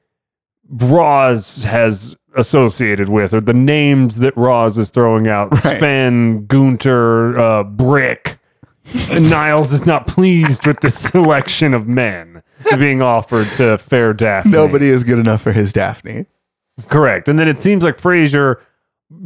[0.68, 5.78] Roz has associated with, or the names that Roz is throwing out: Right.
[5.78, 8.38] Sven, Gunter, uh, Brick.
[9.10, 12.44] Niles is not pleased with the selection of men
[12.78, 14.52] being offered to fair Daphne.
[14.52, 16.26] Nobody is good enough for his Daphne.
[16.86, 17.28] Correct.
[17.28, 18.60] And then it seems like Frasier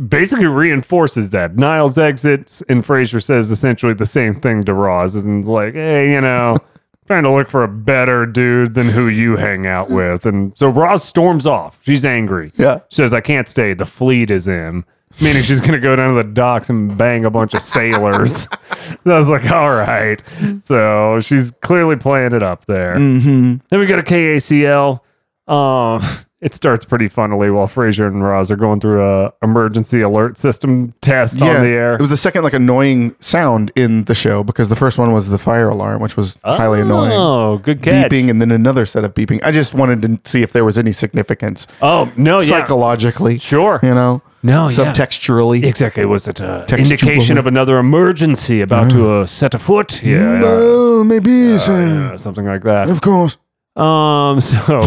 [0.08, 1.56] basically reinforces that.
[1.56, 6.12] Niles exits and Frasier says essentially the same thing to Roz and is like, hey,
[6.12, 6.56] you know,
[7.06, 10.26] trying to look for a better dude than who you hang out with.
[10.26, 11.80] And so Roz storms off.
[11.82, 12.52] She's angry.
[12.56, 12.80] Yeah.
[12.90, 13.74] She says, I can't stay.
[13.74, 14.84] The fleet is in.
[15.20, 18.42] Meaning she's going to go down to the docks and bang a bunch of sailors.
[19.04, 20.22] so I was like, all right.
[20.62, 22.94] So she's clearly playing it up there.
[22.94, 23.56] Mm-hmm.
[23.70, 25.00] Then we go to KACL.
[25.48, 26.00] Um,
[26.40, 30.94] it starts pretty funnily while Frasier and Roz are going through a emergency alert system
[31.02, 31.94] test on the air.
[31.94, 35.28] It was the second like annoying sound in the show because the first one was
[35.28, 37.12] the fire alarm, which was highly annoying.
[37.12, 38.10] Oh, good catch.
[38.10, 39.40] Beeping and then another set of beeping.
[39.44, 43.38] I just wanted to see if there was any significance Oh no, yeah, psychologically.
[43.38, 43.80] sure.
[43.82, 44.22] You know?
[44.42, 44.68] No, yeah.
[44.92, 45.62] Subtextually.
[45.64, 46.06] Exactly.
[46.06, 46.82] Was it a Textually.
[46.82, 50.02] indication of another emergency about to uh, set afoot?
[50.02, 52.88] Yeah, No, maybe uh, yeah, something like that.
[52.88, 53.36] Of course.
[53.76, 54.80] Um, so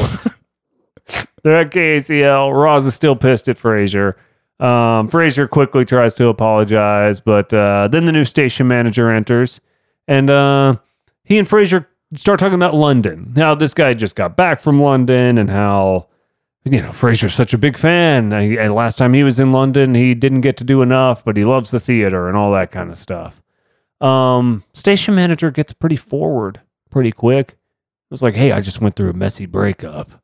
[1.43, 2.55] they're at KACL.
[2.55, 4.15] Roz is still pissed at Frasier.
[4.59, 9.59] Um, Frasier quickly tries to apologize, but uh, then the new station manager enters,
[10.07, 10.77] and uh,
[11.23, 13.33] he and Frasier start talking about London.
[13.35, 16.07] Now this guy just got back from London, and how
[16.63, 18.31] you know Frasier's such a big fan.
[18.31, 21.35] I, and last time he was in London, he didn't get to do enough, but
[21.35, 23.41] he loves the theater and all that kind of stuff.
[23.99, 27.49] Um, station manager gets pretty forward pretty quick.
[27.49, 30.22] It was like, hey, I just went through a messy breakup.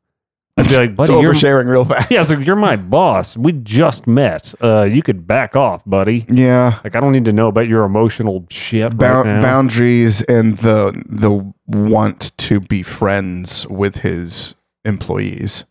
[0.60, 2.10] I'd be like, It's buddy, you're, oversharing real fast.
[2.10, 3.36] yeah, it's like, you're my boss.
[3.36, 4.54] We just met.
[4.60, 6.26] Uh, you could back off, buddy.
[6.28, 6.78] Yeah.
[6.84, 9.40] Like, I don't need to know about your emotional shit Bound, right now.
[9.42, 15.64] boundaries and the the want to be friends with his employees.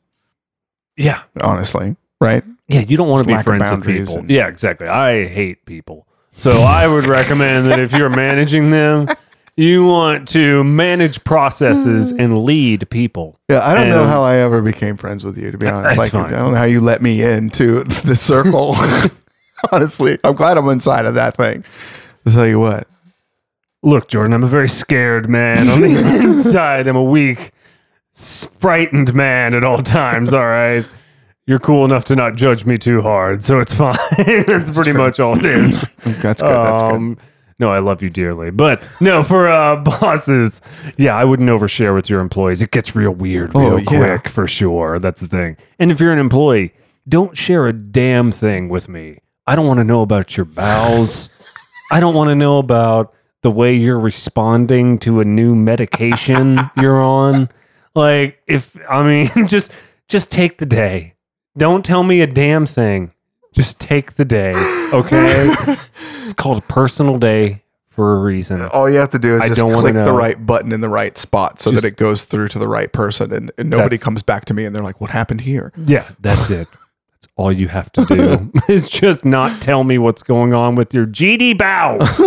[0.97, 2.43] yeah, Honestly, right?
[2.67, 2.81] yeah.
[2.81, 4.17] You don't want to be Lack of friends with boundaries people.
[4.19, 4.87] and- Yeah, exactly.
[4.87, 6.05] I hate people.
[6.33, 9.07] So I would recommend that if you're managing them,
[9.59, 13.39] you want to manage processes and lead people.
[13.49, 15.51] Yeah, I don't know And- how I ever became friends with you.
[15.51, 16.33] To be honest, That's like fine.
[16.33, 18.75] I don't know how you let me into the circle.
[19.71, 21.65] Honestly, I'm glad I'm inside of that thing.
[22.25, 22.87] I'll tell you what.
[23.83, 25.67] Look, Jordan, I'm a very scared man.
[25.69, 25.87] On the
[26.23, 27.51] inside, I'm a weak,
[28.15, 30.33] s- frightened man at all times.
[30.33, 30.87] All right.
[31.45, 33.97] You're cool enough to not judge me too hard, so it's fine.
[34.47, 35.81] That's pretty much all it is.
[35.81, 36.15] That's good.
[36.21, 36.51] That's good.
[36.51, 37.17] Um,
[37.59, 38.51] No, I love you dearly.
[38.51, 40.61] But no, for uh, bosses,
[40.97, 42.61] yeah, I wouldn't overshare with your employees.
[42.61, 44.17] It gets real weird real Oh, yeah.
[44.17, 44.97] quick for sure.
[44.99, 45.57] That's the thing.
[45.77, 46.73] And if you're an employee,
[47.07, 49.19] don't share a damn thing with me.
[49.45, 51.29] I don't want to know about your bowels.
[51.91, 57.01] I don't want to know about the way you're responding to a new medication you're
[57.01, 57.49] on.
[57.95, 59.71] Like, if I mean, just
[60.07, 61.15] just take the day.
[61.57, 63.11] Don't tell me a damn thing.
[63.59, 64.53] Just take the day,
[64.93, 65.53] okay?
[66.23, 68.61] it's called a personal day for a reason.
[68.67, 70.79] All you have to do is I just don't wanna click the right button in
[70.79, 73.69] the right spot so Just- that it goes through to the right person and, and
[73.69, 75.73] nobody That's- comes back to me and they're like, what happened here?
[75.75, 76.69] Yeah, that's it.
[77.21, 80.93] That's all you have to do is just not tell me what's going on with
[80.93, 82.17] your GD bowels.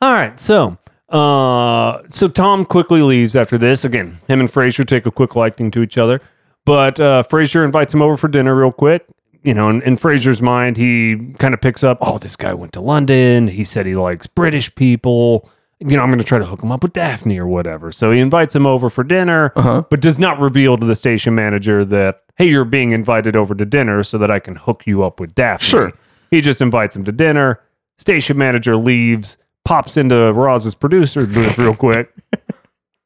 [0.00, 0.78] all right, so
[1.10, 3.84] uh, so Tom quickly leaves after this.
[3.84, 6.22] Again, him and Frasier take a quick liking to each other,
[6.64, 9.04] but uh, Frasier invites him over for dinner real quick.
[9.46, 12.72] You know, in, in Frasier's mind, he kind of picks up, oh, this guy went
[12.74, 13.48] to London.
[13.48, 15.48] He said he likes British people.
[15.78, 17.92] You know, I'm going to try to hook him up with Daphne or whatever.
[17.92, 19.84] So he invites him over for dinner, uh-huh.
[19.88, 23.64] but does not reveal to the station manager that, hey, you're being invited over to
[23.64, 25.66] dinner so that I can hook you up with Daphne.
[25.68, 25.92] Sure.
[26.30, 27.60] He just invites him to dinner.
[27.98, 32.12] Station manager leaves, pops into Roz's producer's booth real quick.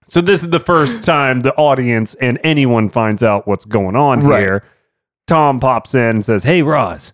[0.06, 4.24] So this is the first time the audience and anyone finds out what's going on
[4.26, 4.40] Right.
[4.40, 4.64] here.
[5.30, 7.12] Tom pops in and says, "Hey, Roz,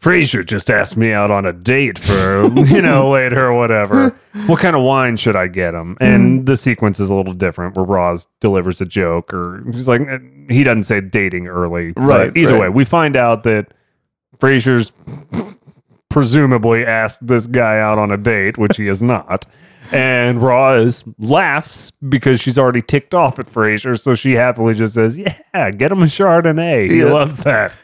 [0.00, 4.16] Frasier just asked me out on a date for you know later or whatever.
[4.46, 7.74] What kind of wine should I get him?" And the sequence is a little different,
[7.74, 12.02] where Roz delivers a joke, or he's like, eh, he doesn't say dating early, but
[12.02, 12.60] Right, Either right.
[12.62, 13.74] way, we find out that
[14.38, 14.92] Frasier's
[16.08, 19.44] presumably asked this guy out on a date, which he is not.
[19.92, 25.18] And Roz laughs because she's already ticked off at Frasier, so she happily just says,
[25.18, 27.06] "Yeah, get him a Chardonnay." He Yeah.
[27.06, 27.76] loves that.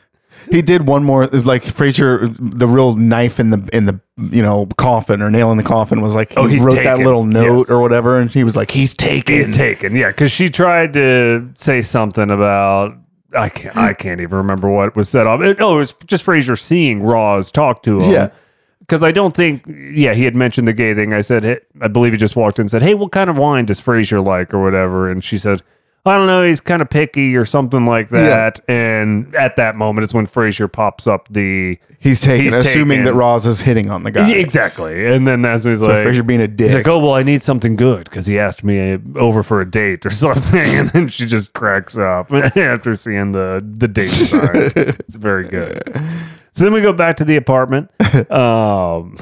[0.50, 4.66] He did one more like Frasier the real knife in the in the you know
[4.76, 7.04] coffin or nail in the coffin was like he Oh, he's wrote that taken.
[7.04, 7.70] little note Yes.
[7.70, 9.34] or whatever and he was like he's taken.
[9.34, 12.96] He's taken, yeah, because she tried to say something about
[13.36, 15.40] I can't I can't even remember what was said off.
[15.42, 18.12] It, oh, it was just Frasier seeing Roz talk to him.
[18.12, 18.28] Yeah.
[18.86, 21.12] Because I don't think, yeah, he had mentioned the gay thing.
[21.12, 23.36] I said, hey, I believe he just walked in and said, hey, what kind of
[23.36, 25.10] wine does Frasier like or whatever?
[25.10, 25.62] And she said,
[26.04, 28.60] I don't know, he's kind of picky or something like that.
[28.68, 33.04] And at that moment is when Frasier pops up the He's taken, He's assuming taken.
[33.06, 34.28] that Roz is hitting on the guy.
[34.28, 35.04] Yeah, exactly.
[35.12, 36.66] And then that's when he's So like, Frasier being a dick.
[36.68, 39.60] He's like, oh well, I need something good because he asked me uh, over for
[39.60, 44.06] a date or something, and then she just cracks up after seeing the the date
[44.10, 44.72] sign.
[44.76, 45.82] it's very good.
[46.56, 47.90] So then we go back to the apartment.
[48.30, 49.18] Um,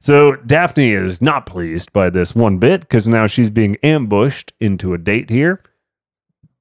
[0.00, 4.94] so Daphne is not pleased by this one bit because now she's being ambushed into
[4.94, 5.60] a date here.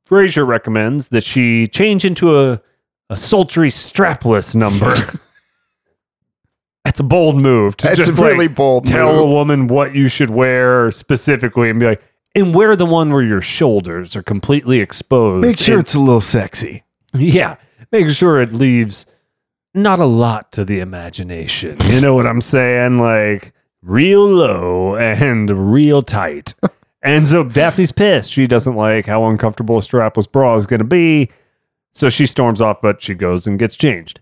[0.09, 2.61] Frasier recommends that she change into a
[3.11, 4.91] a sultry strapless number.
[6.83, 7.77] That's a bold move.
[7.77, 9.21] To That's just a really like, bold tell move.
[9.21, 12.01] a woman what you should wear specifically and be like,
[12.35, 15.45] and wear the one where your shoulders are completely exposed.
[15.45, 16.83] Make sure And- it's a little sexy.
[17.13, 17.57] yeah,
[17.91, 19.05] make sure it leaves
[19.83, 21.77] not a lot to the imagination.
[21.85, 22.97] You know what I'm saying?
[22.97, 26.53] Like real low and real tight.
[27.01, 28.31] and so Daphne's pissed.
[28.31, 31.29] She doesn't like how uncomfortable a strapless bra is going to be.
[31.93, 34.21] So she storms off, but she goes and gets changed.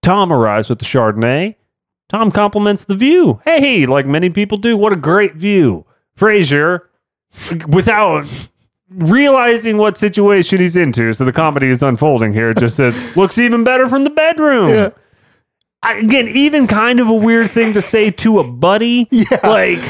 [0.00, 1.56] Tom arrives with the Chardonnay.
[2.08, 3.40] Tom compliments the view.
[3.44, 5.86] Hey, like many people do, what a great view.
[6.14, 6.90] Frazier,
[7.68, 8.26] without
[8.94, 13.64] realizing what situation he's into, so the comedy is unfolding here, just says, looks even
[13.64, 14.68] better from the bedroom.
[14.70, 14.90] Yeah.
[15.82, 19.08] I, again, even kind of a weird thing to say to a buddy.
[19.12, 19.38] Yeah.
[19.42, 19.80] Like,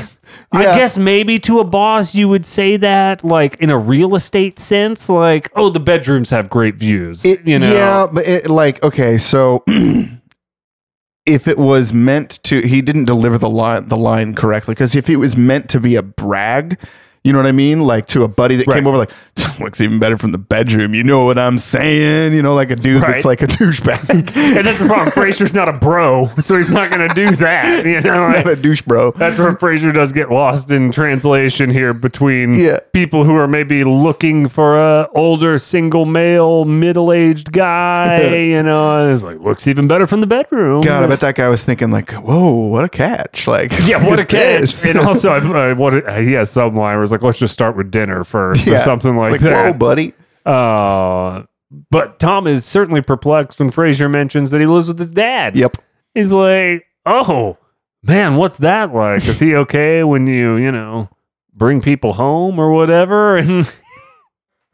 [0.54, 4.58] I guess maybe to a boss you would say that, like in a real estate
[4.58, 7.24] sense, like, oh, the bedrooms have great views.
[7.24, 9.64] It- you know, Yeah, but it, like okay, so
[11.26, 15.08] if it was meant to, he didn't deliver the line the line correctly because if
[15.08, 16.78] it was meant to be a brag.
[17.24, 17.82] You know what I mean?
[17.82, 18.76] Like to a buddy that Right.
[18.76, 19.10] came over, like
[19.60, 20.92] looks even better from the bedroom.
[20.92, 22.32] You know what I'm saying?
[22.32, 23.12] You know, like a dude Right.
[23.12, 24.10] that's like a douchebag.
[24.56, 25.10] and that's the problem.
[25.10, 27.86] Frasier's not a bro, so he's not going to do that.
[27.92, 29.12] You know, not a douche, bro.
[29.12, 32.80] That's where Frasier does get lost in translation here between Yeah.
[32.92, 38.34] people who are maybe looking for a older single male middle aged guy.
[38.36, 40.80] you know, and it's like looks even better from the bedroom.
[40.80, 44.18] God, I bet that guy was thinking like, "Whoa, what a catch!" Like, Yeah, what
[44.18, 44.82] a this.
[44.82, 44.90] catch!
[44.90, 46.50] And also, I, I, what a, he has
[47.12, 49.40] some line where it's like, "Let's just start with dinner first, or something like, like,
[49.40, 50.14] that." whoa, buddy.
[50.46, 51.44] Uh,
[51.90, 55.56] but Tom is certainly perplexed when Frasier mentions that he lives with his dad.
[55.56, 55.78] Yep.
[56.14, 57.58] He's like, "Oh
[58.02, 59.26] man, what's that like?
[59.26, 61.08] Is he okay when you, you know,
[61.54, 63.70] bring people home or whatever?" And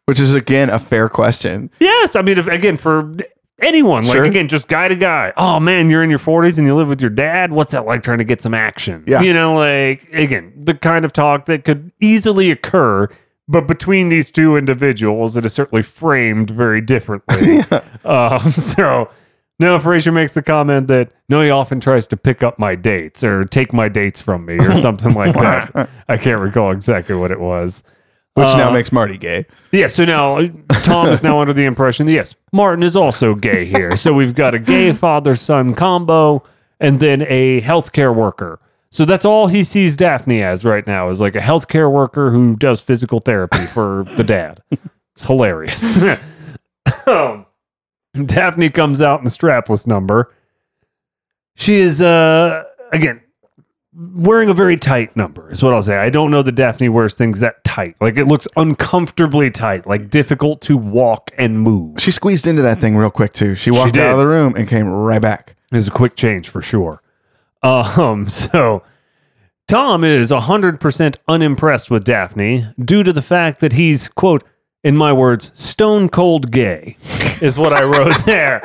[0.07, 1.71] Which is again a fair question.
[1.81, 3.15] yes, I mean, if, again, for
[3.61, 4.25] anyone, like Sure.
[4.25, 5.33] again, just guy to guy.
[5.37, 7.53] Oh man, you're in your 40s and you live with your dad.
[7.53, 9.05] What's that like trying to get some action?
[9.07, 9.23] Yeah.
[9.23, 13.09] you know, like again, the kind of talk that could easily occur.
[13.51, 17.63] But between these two individuals, it is certainly framed very differently.
[18.05, 19.11] Um, so
[19.59, 23.23] no, Frasier makes the comment that no, he often tries to pick up my dates
[23.25, 25.91] or take my dates from me or something like that.
[26.09, 27.83] I can't recall exactly what it was.
[28.39, 29.47] Which now Uh, makes Marty gay.
[29.73, 30.49] Yeah, so now uh,
[30.83, 33.97] Tom is now under the impression that yes, Martin is also gay here.
[33.97, 36.43] So we've got a gay father son combo
[36.81, 38.61] and then a healthcare worker.
[38.91, 42.57] So that's all he sees Daphne as right now is like a healthcare worker who
[42.57, 44.63] does physical therapy for the dad.
[45.15, 45.99] It's hilarious.
[47.07, 47.45] Um,
[48.27, 50.33] Daphne comes out in the strapless number.
[51.55, 53.21] She is uh again
[53.99, 55.97] wearing a very tight number is what I'll say.
[55.97, 57.97] I don't know that Daphne wears things that tight.
[58.01, 62.01] Like it looks uncomfortably tight, like difficult to walk and move.
[62.01, 63.57] She squeezed into that thing real quick too.
[63.57, 64.03] She walked did.
[64.05, 65.57] out of the room and came right back.
[65.73, 67.03] It's a quick change for sure.
[67.63, 68.83] Um, so
[69.67, 74.45] Tom is 100% unimpressed with Daphne due to the fact that he's, quote,
[74.85, 76.97] in my words, stone cold gay,
[77.43, 78.63] is what I wrote there.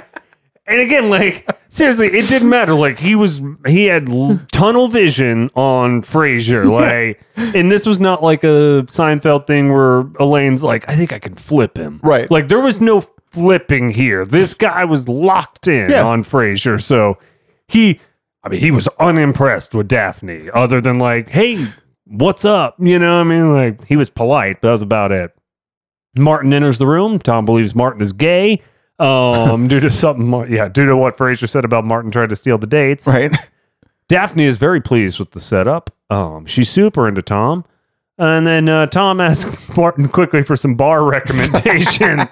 [0.66, 2.74] And again, like, seriously, it didn't matter.
[2.74, 6.64] Like, he was, he had l- tunnel vision on Frasier.
[6.72, 7.20] Like,
[7.56, 11.36] and this was not like a Seinfeld thing where Elaine's like, I think I can
[11.36, 12.00] flip him.
[12.02, 12.32] Right.
[12.32, 14.26] Like, there was no flipping here.
[14.26, 16.06] This guy was locked in Yeah.
[16.06, 16.82] on Frasier.
[16.82, 17.18] So
[17.68, 18.00] he,
[18.44, 21.68] I mean, he was unimpressed with Daphne, other than like, hey,
[22.06, 22.76] what's up?
[22.80, 25.32] You know, what I mean, like, he was polite, but that was about it.
[26.16, 27.20] Martin enters the room.
[27.20, 28.62] Tom believes Martin is gay.
[29.04, 32.36] Um, due to something, Mar- yeah, due to what Frasier said about Martin trying to
[32.36, 33.06] steal the dates.
[33.08, 33.36] Right.
[34.08, 35.90] Daphne is very pleased with the setup.
[36.10, 37.66] Um, she's super into Tom.
[38.18, 42.30] And then uh, Tom asks Martin quickly for some bar recommendations,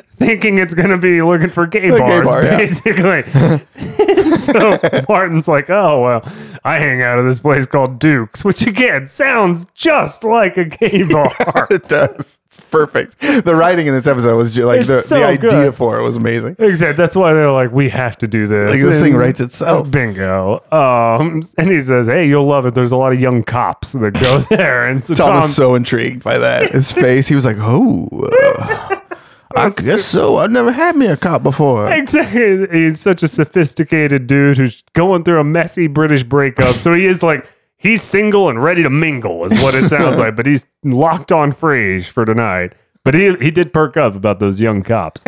[0.16, 2.56] thinking it's going to be looking for gay gay bars, bar, yeah.
[2.56, 3.22] basically.
[4.36, 4.78] so
[5.08, 6.32] Martin's like, oh, well,
[6.64, 11.04] I hang out at this place called Duke's, which again sounds just like a gay
[11.10, 11.66] bar.
[11.70, 12.38] it does.
[12.46, 13.18] It's perfect.
[13.20, 15.74] The writing in this episode was just like It's the, so the idea good.
[15.74, 16.56] for it was amazing.
[16.58, 16.96] Exactly.
[17.02, 18.68] That's why they're like, we have to do this.
[18.68, 19.90] Like this thing And- writes itself.
[19.90, 20.62] Bingo.
[20.70, 22.74] Um, and he says, "Hey, you'll love it.
[22.74, 25.74] There's a lot of young cops that go there." And so Tom Tom, was so
[25.74, 26.72] intrigued by that.
[26.72, 28.06] His face, he was like, "Oh,
[28.58, 29.00] uh,
[29.56, 30.36] I guess so.
[30.36, 35.24] I've never had me a cop before." exactly, he's such a sophisticated dude who's going
[35.24, 36.74] through a messy British breakup.
[36.76, 40.36] so he is like, he's single and ready to mingle, is what it sounds like.
[40.36, 42.74] But he's locked on Frasier for tonight.
[43.04, 45.24] But he he did perk up about those young cops.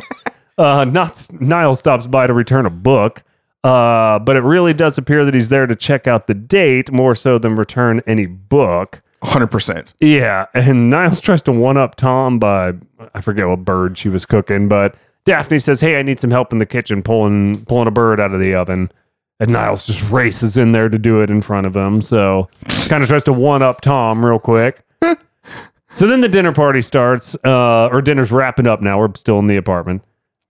[0.57, 3.23] Uh, not Niall stops by to return a book.
[3.65, 7.15] Uh, but it really does appear that he's there to check out the date more
[7.15, 9.01] so than return any book.
[9.25, 9.95] Hundred percent.
[10.01, 12.75] Yeah, and Niles tries to one up Tom by
[13.15, 16.53] I forget what bird she was cooking, but Daphne says, "Hey, I need some help
[16.53, 18.93] in the kitchen pulling pulling a bird out of the oven."
[19.41, 22.01] And Niles just races in there to do it in front of him.
[22.03, 22.49] So
[22.89, 24.85] kind of tries to one up Tom real quick.
[25.93, 28.99] so then the dinner party starts, uh, or dinner's wrapping up now.
[28.99, 30.03] We're still in the apartment.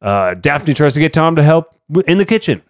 [0.03, 2.61] Uh, Daphne tries to get Tom to help w- in the kitchen.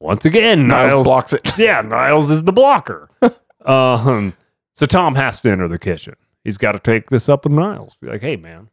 [0.00, 1.52] Once again, Niles, Niles blocks it.
[1.58, 3.08] yeah, Niles is the blocker.
[3.64, 4.34] um,
[4.74, 6.14] so Tom has to enter the kitchen.
[6.42, 7.96] He's got to take this up with Niles.
[8.00, 8.68] Be like, hey, man,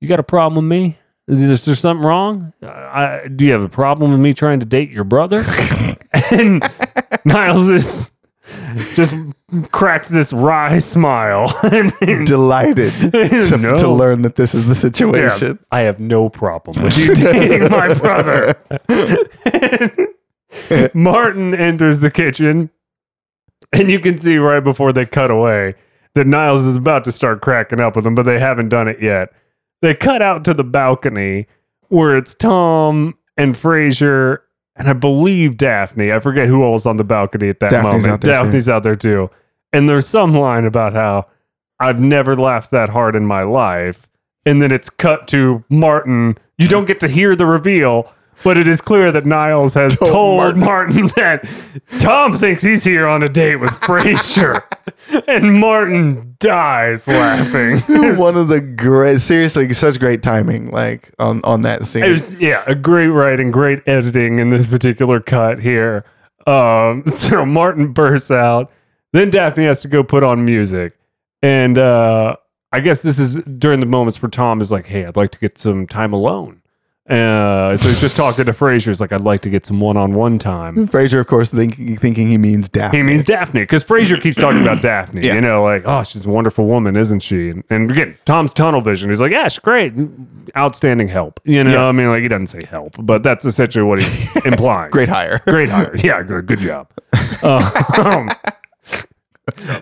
[0.00, 0.98] you got a problem with me?
[1.26, 2.52] Is there, is there something wrong?
[2.62, 5.44] I, do you have a problem with me trying to date your brother?
[6.30, 6.62] and
[7.24, 8.10] Niles is
[8.94, 9.14] just
[9.72, 11.48] cracks this wry smile.
[12.24, 13.78] Delighted to, No.
[13.78, 15.58] to learn that this is the yeah, situation.
[15.70, 18.54] I have no problem with you dating my brother.
[20.94, 22.70] Martin enters the kitchen,
[23.72, 25.74] and you can see right before they cut away
[26.14, 29.00] that Niles is about to start cracking up with them, but they haven't done it
[29.00, 29.32] yet.
[29.82, 31.46] They cut out to the balcony
[31.88, 34.38] where it's Tom and Frasier
[34.78, 36.12] and I believe Daphne.
[36.12, 38.06] I forget who else on the balcony at that Daphne's moment.
[38.06, 38.44] out there, too.
[38.44, 39.30] Daphne's out there too.
[39.72, 41.26] And there's some line about how
[41.80, 44.08] I've never laughed that hard in my life.
[44.46, 46.38] And then it's cut to Martin.
[46.56, 48.12] You don't get to hear the reveal,
[48.44, 50.60] but it is clear that Niles has Told told, Martin.
[50.60, 51.06] Martin.
[51.16, 51.48] that
[52.00, 54.62] Tom thinks he's here on a date with Frasier.
[55.28, 57.78] and Martin dies laughing.
[58.16, 62.04] One of the great, seriously, such great timing, like on on that scene.
[62.04, 66.04] It was yeah, a great writing, great editing in this particular cut here.
[66.46, 68.70] Um, so Martin bursts out.
[69.12, 70.98] Then Daphne has to go put on music,
[71.42, 72.36] and uh,
[72.72, 75.38] I guess this is during the moments where Tom is like, "Hey, I'd like to
[75.38, 76.62] get some time alone."
[77.08, 78.88] Uh, so he's just talking to Frasier.
[78.88, 82.36] He's like, "I'd like to get some one-on-one time." Frasier, of course, thinking thinking he
[82.36, 82.98] means Daphne.
[82.98, 85.22] He means Daphne because Frasier keeps talking about Daphne.
[85.26, 85.34] Yeah.
[85.34, 87.48] You know, like, oh, she's a wonderful woman, isn't she?
[87.50, 89.08] And, and again, Tom's tunnel vision.
[89.08, 89.94] He's like, yeah, she's great,
[90.56, 91.40] outstanding help.
[91.44, 91.84] You know, Yeah.
[91.86, 94.90] I mean, like he doesn't say help, but that's essentially what he's implying.
[94.90, 95.40] great hire.
[95.46, 95.96] great hire.
[95.96, 96.88] Yeah, good, good job.
[97.42, 98.28] Um,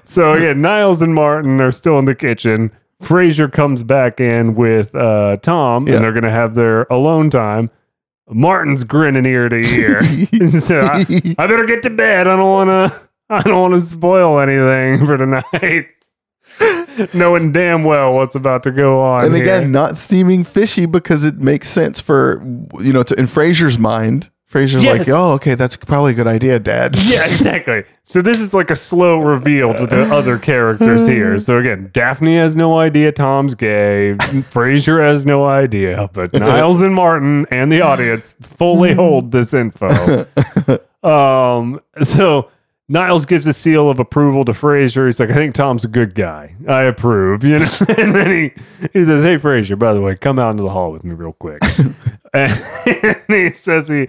[0.05, 2.71] so again, Niles and Martin are still in the kitchen.
[3.03, 5.95] Frasier comes back in with uh, Tom, Yeah.
[5.97, 7.71] and they're gonna have their alone time.
[8.29, 10.03] Martin's grinning ear to ear.
[10.61, 11.05] so I,
[11.39, 12.27] I better get to bed.
[12.27, 13.01] I don't want to.
[13.29, 15.89] I don't want to spoil anything for tonight.
[17.13, 19.25] knowing damn well what's about to go on.
[19.27, 19.43] and here.
[19.43, 22.41] again, not seeming fishy because it makes sense for
[22.81, 24.31] you know, to, in Frasier's mind.
[24.53, 24.99] Frasier's Yes.
[25.01, 26.97] like, oh, okay, that's probably a good idea, Dad.
[27.03, 27.85] Yeah, exactly.
[28.05, 31.39] So this is like a slow reveal to the other characters here.
[31.41, 34.15] So again, Daphne has no idea Tom's gay.
[34.19, 40.27] Frasier has no idea, but Niles and Martin and the audience fully hold this info.
[41.03, 42.51] Um, so
[42.89, 45.07] Niles gives a seal of approval to Frasier.
[45.07, 46.55] He's like, I think Tom's a good guy.
[46.69, 47.67] I approve, you know.
[47.99, 48.63] and then he,
[48.93, 51.33] he says, Hey Frasier, by the way, come out into the hall with me real
[51.33, 51.61] quick.
[52.33, 52.53] and
[53.29, 54.09] he says he,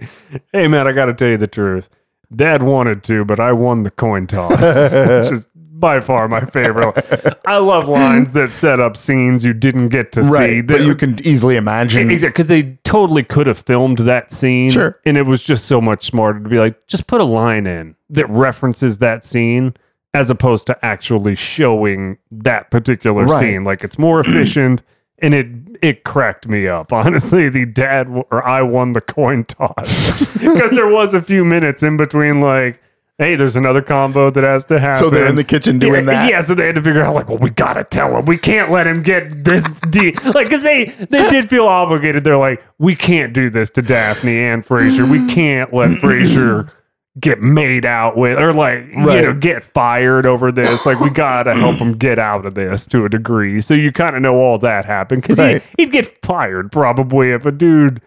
[0.52, 1.88] Hey man, I gotta tell you the truth.
[2.34, 5.48] Dad wanted to, but I won the coin toss, which is
[5.78, 7.38] by far my favorite.
[7.46, 10.30] I love lines that set up scenes you didn't get to see.
[10.30, 10.66] Right.
[10.66, 12.10] But That- you can easily imagine.
[12.10, 14.70] Exactly, because they totally could have filmed that scene.
[14.70, 14.98] Sure.
[15.06, 17.94] And it was just so much smarter to be like, just put a line in
[18.10, 19.74] that references that scene
[20.14, 23.40] as opposed to actually showing that particular Right.
[23.40, 23.64] scene.
[23.64, 24.82] Like it's more efficient
[25.20, 25.46] and it
[25.80, 26.92] it cracked me up.
[26.94, 31.44] Honestly, the dad w- or I won the coin toss because there was a few
[31.44, 32.80] minutes in between like
[33.18, 35.00] Hey, there's another combo that has to happen.
[35.00, 36.30] So they're in the kitchen doing yeah, that?
[36.30, 38.26] Yeah, so they had to figure out like, well, we gotta tell him.
[38.26, 40.24] We can't let him get this deep.
[40.24, 42.22] Like, because they they did feel obligated.
[42.22, 45.10] They're like, we can't do this to Daphne and Frasier.
[45.10, 46.70] We can't let Frasier
[47.18, 50.86] get made out with or like you know get fired over this.
[50.86, 53.60] Like, we gotta help him get out of this to a degree.
[53.60, 55.60] So you kind of know all that happened because Right.
[55.76, 58.00] he, he'd get fired probably if a dude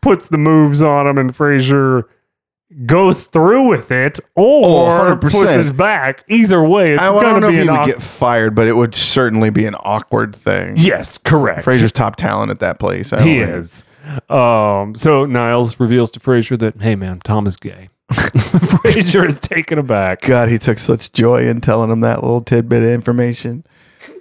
[0.00, 2.04] puts the moves on him and Frasier
[2.86, 6.24] goes through with it or Oh, pushes back.
[6.28, 8.94] Either way, it's I, I don't know if he would get fired, but it would
[8.94, 10.76] certainly be an awkward thing.
[10.76, 11.66] Yes, correct.
[11.66, 13.12] Frasier's top talent at that place.
[13.12, 13.84] I he is.
[14.28, 17.88] Um, so Niles reveals to Frasier that, hey man, Tom is gay.
[18.10, 20.22] Frasier is taken aback.
[20.22, 23.64] God, he took such joy in telling him that little tidbit of information.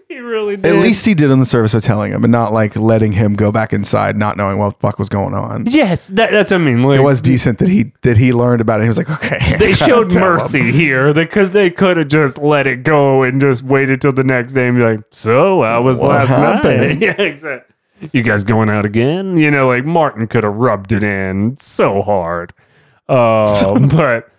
[0.17, 0.65] He really did.
[0.73, 3.33] At least he did in the service of telling him and not like letting him
[3.33, 5.65] go back inside not knowing what the fuck was going on.
[5.67, 6.81] yes, that, that's what I mean.
[6.81, 8.83] Like, It was decent that he that he learned about it.
[8.83, 9.55] He was like, okay.
[9.59, 13.99] they showed mercy here because they could have just let it go and just waited
[13.99, 17.01] till the next day and be like, so I was What last happened?" night.
[17.01, 17.75] yeah, exactly.
[18.13, 19.35] You guys going out again?
[19.35, 22.53] You know, like Martin could have rubbed it in so hard.
[23.09, 24.29] Um, but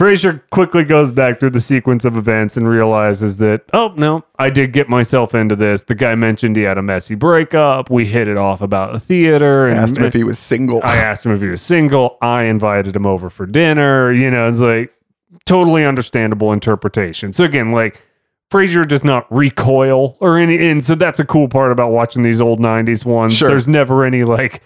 [0.00, 4.48] Frasier quickly goes back through the sequence of events and realizes that, oh, no, I
[4.48, 5.82] did get myself into this.
[5.82, 7.90] The guy mentioned he had a messy breakup.
[7.90, 9.68] We hit it off about a theater.
[9.68, 10.80] I asked him if he was single.
[10.82, 12.16] I asked him if he was single.
[12.22, 14.10] I invited him over for dinner.
[14.10, 14.90] You know, it's like
[15.44, 17.34] totally understandable interpretation.
[17.34, 18.02] So again, like
[18.50, 22.40] Frasier does not recoil or any, and so that's a cool part about watching these
[22.40, 23.36] old '90s ones.
[23.36, 23.50] Sure.
[23.50, 24.62] There's never any like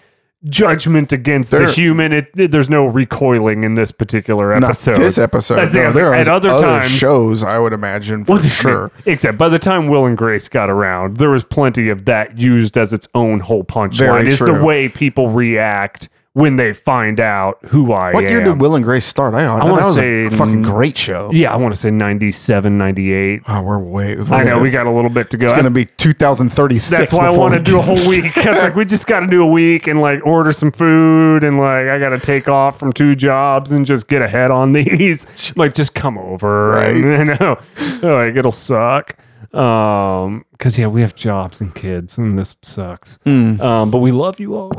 [0.49, 2.13] judgment against There- the human.
[2.13, 4.97] It, it- there's no recoiling in this particular episode.
[4.97, 5.55] this episode.
[5.55, 8.91] That's No, there at other other times- shows, I would imagine, for Well, sure.
[9.05, 12.77] Except by the time Will and Grace got around, there was plenty of that used
[12.77, 14.27] as its own whole punchline.
[14.27, 18.25] Is the way people react when they find out who I What am.
[18.25, 19.33] What year did Will and Grace start?
[19.33, 21.31] I, I that was say- a fucking great show.
[21.31, 23.41] Yeah, I want to say 97, 98.
[23.47, 24.17] Oh, we're way.
[24.17, 25.45] We're I know we got a little bit to go.
[25.45, 26.89] It's going to be 2036.
[26.89, 28.37] That's why I want to do a whole week.
[28.45, 31.45] I was like, we just got to do a week and like order some food
[31.45, 34.73] and like I got to take off from two jobs and just get ahead on
[34.73, 35.25] these.
[35.55, 36.77] like, just come over.
[36.77, 36.97] And,
[37.29, 37.57] you know,
[38.01, 39.15] like it'll suck.
[39.55, 43.19] Um, because yeah, we have jobs and kids, and this sucks.
[43.23, 43.59] Hmm.
[43.61, 44.71] Um, but we love you all.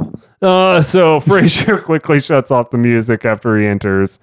[0.43, 4.19] Uh, so Frasier quickly shuts off the music after he enters.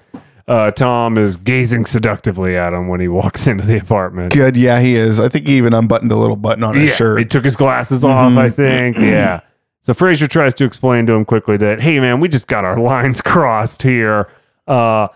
[0.48, 4.34] Uh, Tom is gazing seductively at him when he walks into the apartment.
[4.34, 4.56] Good.
[4.58, 5.20] Yeah, he is.
[5.20, 7.20] I think he even unbuttoned a little button on his Yeah, shirt.
[7.20, 8.98] He took his glasses off, I think.
[8.98, 9.40] Yeah.
[9.82, 12.80] So Frasier tries to explain to him quickly that, hey man, we just got our
[12.80, 14.30] lines crossed here.
[14.68, 15.08] Uh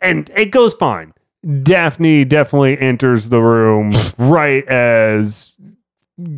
[0.00, 1.12] and it goes fine.
[1.62, 5.52] Daphne definitely enters the room right as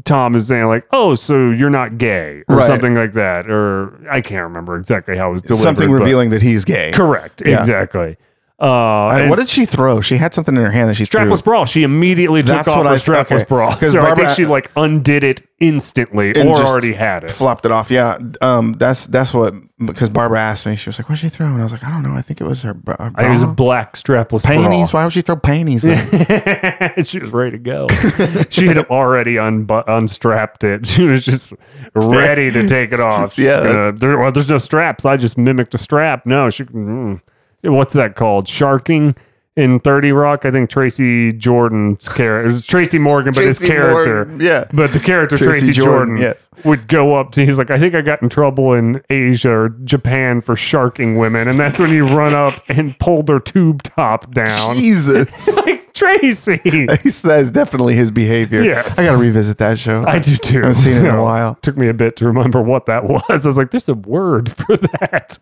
[0.05, 2.67] Tom is saying, like, oh, so you're not gay or Right.
[2.67, 3.51] something like that.
[3.51, 5.63] Or I can't remember exactly how it was delivered.
[5.63, 6.93] Something revealing that he's gay.
[6.93, 7.43] Correct.
[7.45, 7.61] Yeah.
[7.61, 8.17] Exactly.
[8.61, 10.01] Uh, what did she throw?
[10.01, 11.51] She had something in her hand that she strapless threw.
[11.53, 11.65] bra.
[11.65, 13.45] She immediately took That's off what her I- strapless okay.
[13.49, 13.77] bra.
[13.91, 17.31] So I think she like undid it instantly And or already had it.
[17.31, 17.91] Flopped it off.
[17.91, 18.19] Yeah.
[18.43, 18.75] Um.
[18.75, 20.77] That's that's what because Barbara asked me.
[20.77, 22.15] She was like, "What'd she throw?" And I was like, "I don't know.
[22.15, 24.91] I think it was her bra- I think it was a black strapless panties.
[24.91, 25.01] bra.
[25.01, 25.83] Why would she throw panties?
[27.05, 27.89] She was ready to go.
[28.51, 30.87] she had already unbu- unstrapped it.
[30.93, 31.55] She was just
[31.95, 33.39] ready to take it off.
[33.39, 35.05] Yeah, Uh, there, well, there's no straps.
[35.07, 36.27] I just mimicked a strap.
[36.27, 36.65] No, she.
[36.65, 37.21] Mm,
[37.63, 38.49] what's that called?
[38.49, 39.15] Sharking.
[39.57, 40.45] In 30 Rock.
[40.45, 44.65] I think Tracy Jordan's character, it was Tracy Morgan, but his character, Morgan, yeah.
[44.73, 46.49] but the character Tracy Tracy, Jordan, Jordan, yes.
[46.65, 47.45] would go up to.
[47.45, 51.49] He's like, I think I got in trouble in Asia or Japan for sharking women,
[51.49, 54.77] and that's when he run up and pull their tube top down.
[54.77, 55.29] Jesus.
[55.43, 56.57] It's like Tracy.
[56.87, 58.63] that is definitely his behavior.
[58.63, 58.99] Yes.
[58.99, 60.05] I got to revisit that show.
[60.07, 60.59] I do too.
[60.59, 61.55] I haven't seen it in a So, while.
[61.57, 63.23] Took me a bit to remember what that was.
[63.29, 65.39] I was like, there's a word for that.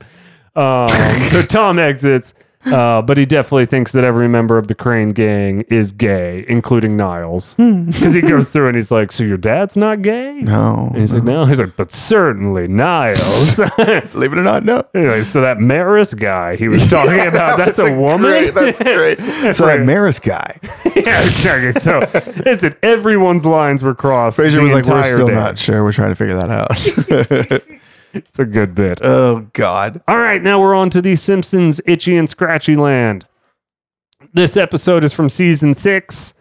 [0.56, 0.88] Um,
[1.30, 2.34] so Tom exits,
[2.66, 6.96] uh, but he definitely thinks that every member of the Crane gang is gay, including
[6.96, 7.56] Niles.
[7.90, 10.40] Because he goes through and he's like, So your dad's not gay?
[10.42, 10.88] no.
[10.92, 11.44] And he's like, No.
[11.46, 13.56] He's like, But certainly Niles.
[14.12, 14.84] Believe it or not, no.
[14.94, 18.30] Anyway, so that Maris guy he was talking about, that's a, woman?
[18.30, 19.18] Great, that's great.
[19.54, 19.78] so Right.
[19.78, 20.58] that Maris guy,
[20.96, 21.72] yeah, exactly.
[21.80, 22.00] So
[22.44, 22.78] it's it.
[22.82, 24.38] Everyone's lines were crossed.
[24.38, 25.82] Frasier the was like, "We're entire still day." not sure.
[25.82, 27.62] We're trying to figure that out."
[28.12, 29.00] It's a good bit.
[29.04, 30.02] oh God.
[30.08, 33.26] All right, now we're on to the Simpsons Itchy and Scratchy Land.
[34.32, 36.34] This episode is from season six.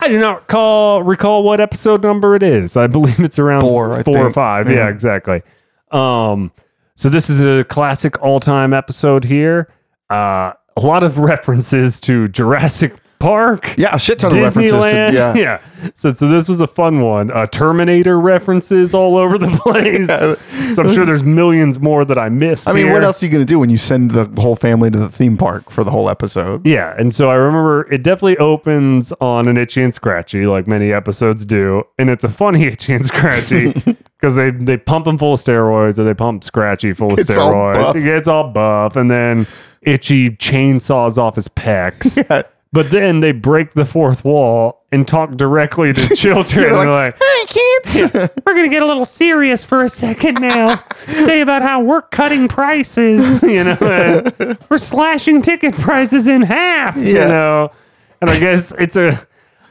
[0.00, 2.76] I do not recall recall what episode number it is.
[2.76, 4.68] I believe it's around Four, four or five.
[4.68, 4.76] Yeah.
[4.76, 4.88] Yeah.
[4.88, 5.42] exactly.
[5.90, 6.52] Um,
[6.96, 9.68] so this is a classic all time episode here.
[10.10, 13.74] Uh, a lot of references to Jurassic Park.
[13.78, 14.70] Yeah, a shit ton of references.
[14.72, 15.12] To, Disneyland.
[15.14, 15.34] yeah.
[15.82, 15.90] yeah.
[15.94, 17.30] So, so this was a fun one.
[17.30, 20.06] Uh, Terminator references all over the place.
[20.08, 22.68] So I'm sure there's millions more that I missed.
[22.68, 24.90] I mean, what else are you going to do when you send the whole family
[24.90, 26.66] to the theme park for the whole episode?
[26.66, 30.92] Yeah, and so I remember it definitely opens on an itchy and scratchy, like many
[30.92, 35.34] episodes do, and it's a funny itchy and scratchy because they they pump him full
[35.34, 37.74] of steroids, or they pump scratchy full of all steroids.
[37.74, 37.96] buff.
[37.96, 39.46] He gets all buff, and then
[39.82, 42.16] itchy chainsaws off his pecs.
[42.16, 42.42] Yeah.
[42.74, 46.64] But then they break the fourth wall and talk directly to children.
[46.64, 48.12] They're like, like, Hey, kids.
[48.44, 50.82] we're gonna get a little serious for a second now.
[51.06, 53.40] Tell you about how we're cutting prices.
[53.54, 56.96] You know, we're slashing ticket prices in half.
[56.96, 57.28] You Yeah.
[57.28, 57.70] know,
[58.20, 59.24] and I guess it's a.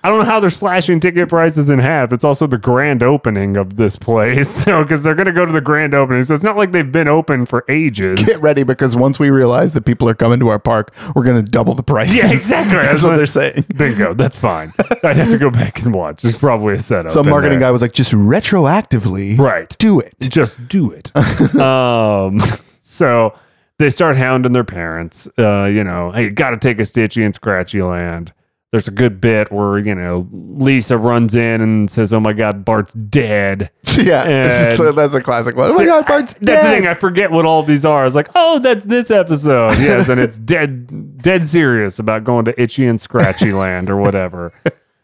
[0.03, 2.11] I don't know how they're slashing ticket prices in half.
[2.11, 5.61] It's also the grand opening of this place, so because they're gonna go to the
[5.61, 8.21] grand opening, so it's not like they've been open for ages.
[8.25, 11.43] Get ready because once we realize that people are coming to our park, we're going
[11.43, 12.17] to double the prices.
[12.17, 12.77] Yeah, exactly.
[12.77, 13.65] That's That's what what- they're saying.
[13.77, 14.13] Bingo.
[14.13, 14.73] That's fine.
[15.03, 16.21] I'd have to go back and watch.
[16.23, 17.11] There's probably a setup.
[17.11, 19.75] Some marketing guy was like, just retroactively right?
[19.79, 20.13] do it.
[20.19, 21.15] just do it.
[21.55, 22.41] um,
[22.81, 23.37] so
[23.79, 25.27] they start hounding their parents.
[25.37, 28.33] Uh, you know, hey, got to take a stitchy and scratchy land.
[28.73, 32.65] There's a good bit where you know Lisa runs in and says, "Oh my God,
[32.65, 33.69] Bart's dead."
[33.99, 35.69] yeah, just, And- that's a classic one.
[35.69, 36.65] Oh my God, Bart's That's dead.
[36.65, 36.87] the thing.
[36.87, 38.01] I forget what all these are.
[38.01, 42.45] I was like, "Oh, that's this episode." Yes, and it's dead, dead serious about going
[42.45, 44.51] to Itchy and Scratchy Land or whatever.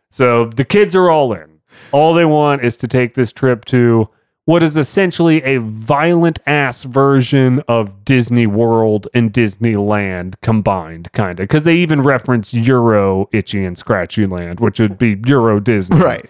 [0.10, 1.60] So the kids are all in.
[1.92, 4.10] All they want is to take this trip to
[4.50, 11.44] what is essentially a violent ass version of Disney World and Disneyland combined, kind of.
[11.44, 15.98] Because they even reference Euro Itchy and Scratchy Land, which would be Euro Disney.
[15.98, 16.28] right.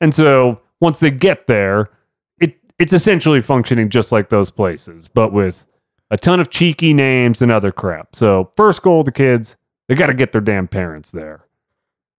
[0.00, 1.90] And so once they get there,
[2.38, 5.66] it it's essentially functioning just like those places, but with
[6.12, 8.14] a ton of cheeky names and other crap.
[8.14, 9.56] So first goal of the kids,
[9.88, 11.48] they got to get their damn parents there.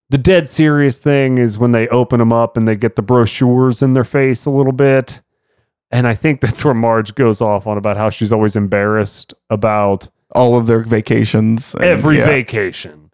[0.09, 3.81] The dead serious thing is when they open them up and they get the brochures
[3.81, 5.21] in their face a little bit.
[5.91, 10.07] And I think that's where Marge goes off on about how she's always embarrassed about
[10.31, 11.73] All of their vacations.
[11.75, 12.25] and- every yeah.
[12.25, 13.11] vacation.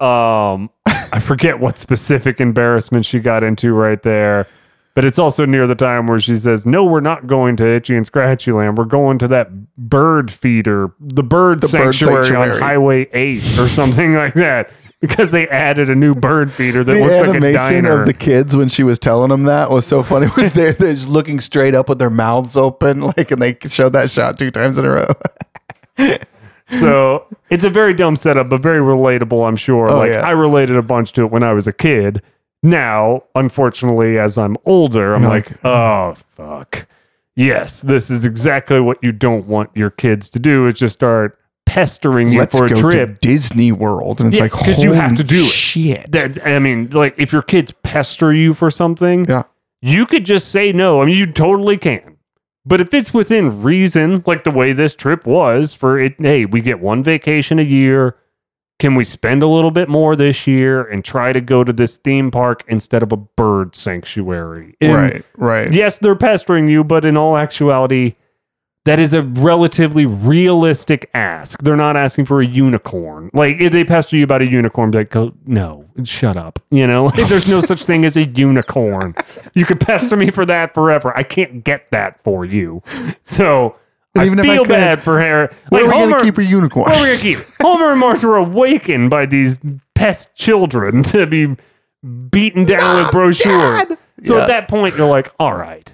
[0.00, 4.46] Um, I forget what specific embarrassment she got into right there,
[4.94, 7.96] but it's also near the time where she says, "No, we're not going to Itchy
[7.96, 8.76] and Scratchy Land.
[8.76, 12.50] We're going to that bird feeder, the bird, bird sanctuary, sanctuary.
[12.56, 14.70] on Highway Eight or something like that."
[15.06, 18.00] Because they added a new bird feeder that the looks like a animation diner.
[18.00, 20.28] of the kids when she was telling them that was so funny.
[20.54, 24.10] They're, they're just looking straight up with their mouths open, like, and they showed that
[24.10, 25.12] shot two times in a row.
[26.80, 29.90] so it's a very dumb setup, but very relatable, I'm sure.
[29.90, 30.26] Oh, like yeah.
[30.26, 32.22] I related a bunch to it when I was a kid.
[32.62, 36.22] Now, unfortunately, as I'm older, I'm like, like, oh mm.
[36.30, 36.86] fuck.
[37.36, 41.38] Yes, this is exactly what you don't want your kids to do is just start
[41.66, 43.20] pestering you Let's for a go trip.
[43.20, 45.46] to Disney World, and it's Yeah, like, 'cause you have to do it.
[45.46, 46.10] Shit.
[46.12, 49.44] That, I mean, like if your kids pester you for something, yeah.
[49.82, 51.02] you could just say no.
[51.02, 52.16] I mean, you totally can.
[52.66, 56.60] But if it's within reason, like the way this trip was for it, hey, we
[56.60, 58.16] get one vacation a year.
[58.80, 61.96] Can we spend a little bit more this year and try to go to this
[61.98, 64.74] theme park instead of a bird sanctuary?
[64.80, 65.24] And right.
[65.36, 65.72] Right.
[65.72, 68.14] Yes, they're pestering you, but in all actuality,
[68.84, 71.62] that is a relatively realistic ask.
[71.62, 73.30] They're not asking for a unicorn.
[73.32, 76.58] Like if they pester you about a unicorn, like, go, no, shut up.
[76.70, 79.14] You know, Like, there's no such thing as a unicorn.
[79.54, 81.16] You could pester me for that forever.
[81.16, 82.82] I can't get that for you.
[83.24, 83.76] So
[84.16, 85.14] I even if I feel could, bad for.
[85.18, 86.90] Where Like are we Homer, gonna keep a unicorn?
[86.90, 87.38] where are we gonna keep?
[87.62, 89.58] Homer and Marge were awakened by these
[89.94, 91.56] pest children to be
[92.30, 93.86] beaten down with brochures.
[93.86, 93.98] God.
[94.22, 94.42] So Yeah.
[94.42, 95.92] at that point, you're like, all right,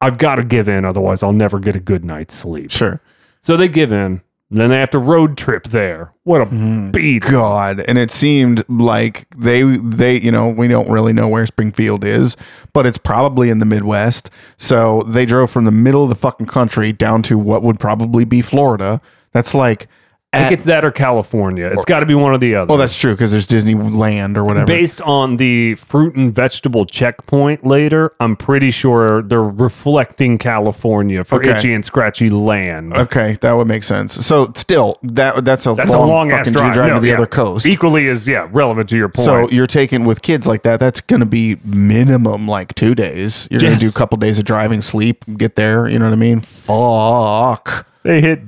[0.00, 2.70] I've got to give in, otherwise I'll never get a good night's sleep.
[2.70, 3.00] Sure.
[3.40, 4.22] So they give in.
[4.48, 6.12] Then they have to road trip there.
[6.22, 6.90] What a Mm-hmm.
[6.92, 7.22] beat!
[7.22, 12.04] God, and it seemed like they they you know we don't really know where Springfield
[12.04, 12.36] is,
[12.72, 14.30] but it's probably in the Midwest.
[14.56, 18.24] So they drove from the middle of the fucking country down to what would probably
[18.24, 19.00] be Florida.
[19.32, 19.88] That's like,
[20.36, 21.66] I think it's that or California.
[21.72, 22.68] It's got to be one or the other.
[22.68, 24.66] well, that's true because there's Disneyland or whatever.
[24.66, 31.36] Based on the fruit and vegetable checkpoint later, I'm pretty sure they're reflecting California for
[31.36, 31.56] Okay.
[31.56, 32.94] Itchy and Scratchy Land.
[32.94, 34.14] Okay, that would make sense.
[34.26, 36.76] So still, that that's a That's long, a long ass fucking drive.
[36.76, 37.14] No, to the yeah.
[37.14, 37.66] other coast.
[37.66, 39.24] Equally as yeah, relevant to your point.
[39.24, 40.80] So you're taking with kids like that.
[40.80, 43.48] That's going to be minimum like two days.
[43.50, 43.80] You're going Yes.
[43.80, 45.88] to do a couple days of driving, sleep, get there.
[45.88, 46.40] You know what I mean?
[46.40, 47.86] Fuck.
[48.02, 48.40] they hit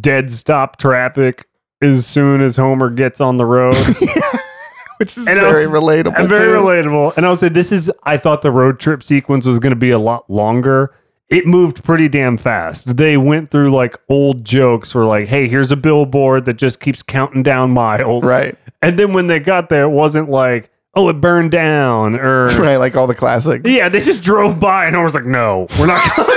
[0.00, 1.46] dead stop traffic
[1.80, 3.76] as soon as Homer gets on the road.
[4.98, 6.16] Which is And very was- relatable.
[6.18, 6.64] and very too.
[6.64, 7.16] relatable.
[7.16, 9.90] And I'll say this is I thought the road trip sequence was going to be
[9.90, 10.94] a lot longer.
[11.28, 12.96] It moved pretty damn fast.
[12.96, 17.02] They went through like old jokes where like, hey, here's a billboard that just keeps
[17.02, 18.24] counting down miles.
[18.24, 18.56] Right.
[18.82, 22.76] And then when they got there, it wasn't like, oh, it burned down or Right.
[22.76, 23.68] Like all the classics.
[23.68, 26.36] yeah, they just drove by and I was like, no, we're not coming.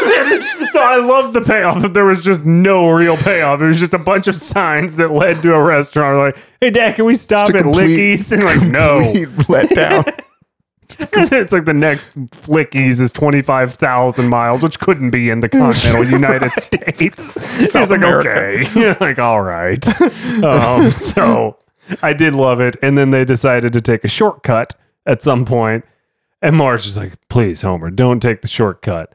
[0.72, 3.62] so I loved the payoff, but there was just no real payoff.
[3.62, 6.18] It was just a bunch of signs that led to a restaurant.
[6.36, 8.32] Like, hey, Dad, can we stop at complete- Licky's?
[8.32, 9.26] And like, no.
[9.50, 10.06] let down.
[11.00, 16.52] it's like the next Flickies is 25,000 miles, which couldn't be in the continental United
[16.62, 17.34] States.
[17.34, 18.30] So it's like, America.
[18.70, 18.96] okay.
[19.00, 19.84] like, all right.
[20.44, 21.58] Um, so
[22.02, 22.76] I did love it.
[22.82, 24.76] And then they decided to take a shortcut
[25.06, 25.86] at some point.
[26.42, 29.14] And Marge is like, please, Homer, don't take the shortcut.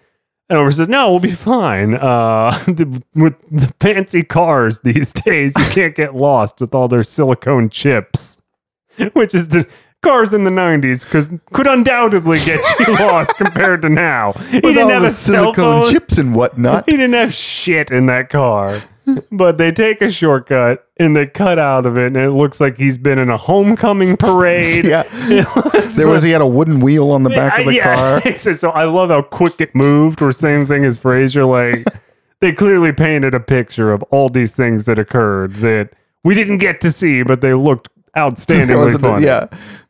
[0.48, 1.94] And Homer says, no, we'll be fine.
[1.94, 7.02] Uh, the, with the fancy cars these days, you can't get lost with all their
[7.04, 8.38] silicon chips,
[9.12, 9.66] which is the
[10.02, 14.32] cars in the 90s because could undoubtedly get you lost compared to now.
[14.32, 15.90] He With didn't all have the a cell silicon phone.
[15.92, 16.88] chips and whatnot.
[16.88, 18.80] He didn't have shit in that car.
[19.32, 22.76] But they take a shortcut and they cut out of it, and it looks like
[22.76, 24.84] he's been in a homecoming parade.
[24.86, 25.04] yeah.
[25.96, 28.20] There was like- he had a wooden wheel on the back of the yeah.
[28.20, 28.34] car.
[28.36, 31.48] so, I love how quick it moved, or same thing as Frasier.
[31.48, 31.86] Like
[32.40, 35.90] they clearly painted a picture of all these things that occurred that
[36.24, 39.26] we didn't get to see, but they looked outstandingly funny.
[39.26, 39.46] yeah.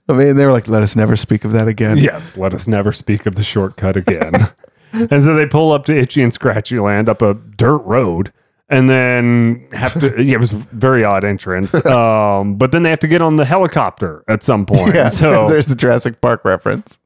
[0.09, 2.67] I mean, they were like, "Let us never speak of that again." Yes, let us
[2.67, 4.49] never speak of the shortcut again.
[4.93, 8.33] and so they pull up to Itchy and Scratchy Land up a dirt road.
[8.71, 11.75] And then have to, yeah, it was a very odd entrance.
[11.91, 14.95] Um, but then they have to get on the helicopter at some point.
[14.95, 15.09] Yeah.
[15.09, 16.99] So There's the Jurassic Park reference.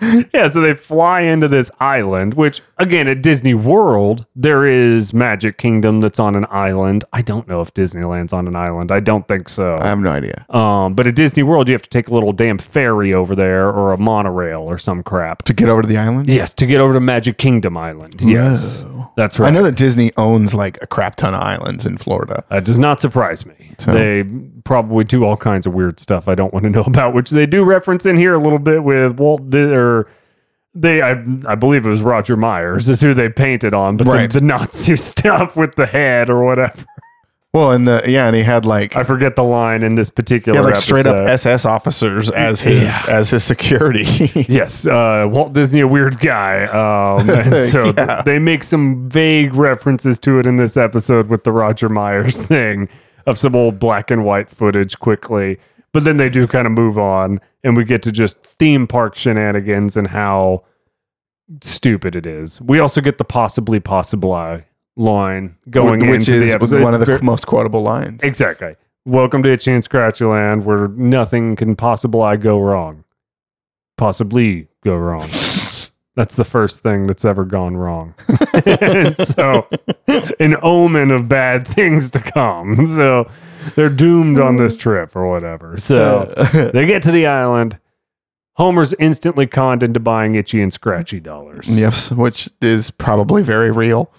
[0.32, 5.58] Yeah, so they fly into this island, which again at Disney World, there is Magic
[5.58, 7.04] Kingdom that's on an island.
[7.12, 8.90] I don't know if Disneyland's on an island.
[8.92, 9.76] I don't think so.
[9.80, 10.46] I have no idea.
[10.50, 13.68] Um, but at Disney World, you have to take a little damn ferry over there
[13.68, 15.42] or a monorail or some crap.
[15.44, 16.28] To get over to the island.
[16.30, 18.20] Yes, to get over to Magic Kingdom Island.
[18.20, 18.84] Yes.
[19.16, 19.48] That's right.
[19.48, 22.44] I know that Disney owns like a crap ton of islands in Florida.
[22.48, 23.74] That does not surprise me.
[23.78, 24.22] So- They
[24.64, 27.46] probably do all kinds of weird stuff I don't want to know about, which they
[27.46, 30.06] do reference in here a little bit with Walt Di- or
[30.74, 31.12] they I
[31.46, 34.30] I believe it was Roger Meyers is who they painted on, but Right.
[34.30, 36.84] the, the Nazi stuff with the head or whatever.
[37.52, 40.62] Well, and the yeah, and he had like I forget the line in this particular
[40.62, 41.30] like straight up episode.
[41.32, 44.04] SS officers as his as his security.
[44.48, 46.66] Yes, uh, Walt Disney, a weird guy.
[46.66, 48.22] Um, and so Yeah.
[48.22, 52.88] they make some vague references to it in this episode with the Roger Meyers thing
[53.26, 55.58] of some old black and white footage quickly.
[55.92, 59.16] But then they do kind of move on, and we get to just theme park
[59.16, 60.64] shenanigans and how
[61.62, 62.60] stupid it is.
[62.60, 64.62] We also get the possibly possible
[64.96, 66.82] line going which into is the episode.
[66.82, 68.22] one of the It's most quotable lines.
[68.22, 68.76] Exactly.
[69.04, 73.04] Welcome to Itchy and Scratchy Land, where nothing can possibly go wrong.
[73.96, 75.28] Possibly go wrong.
[76.16, 78.14] That's the first thing that's ever gone wrong.
[78.66, 79.68] and so,
[80.40, 82.86] an omen of bad things to come.
[83.00, 83.30] So,
[83.76, 85.76] they're doomed on this trip or whatever.
[85.78, 86.32] So,
[86.74, 87.78] they get to the island.
[88.54, 91.78] Homer's instantly conned into buying Itchy and Scratchy dollars.
[91.78, 94.12] yes, which is probably very real.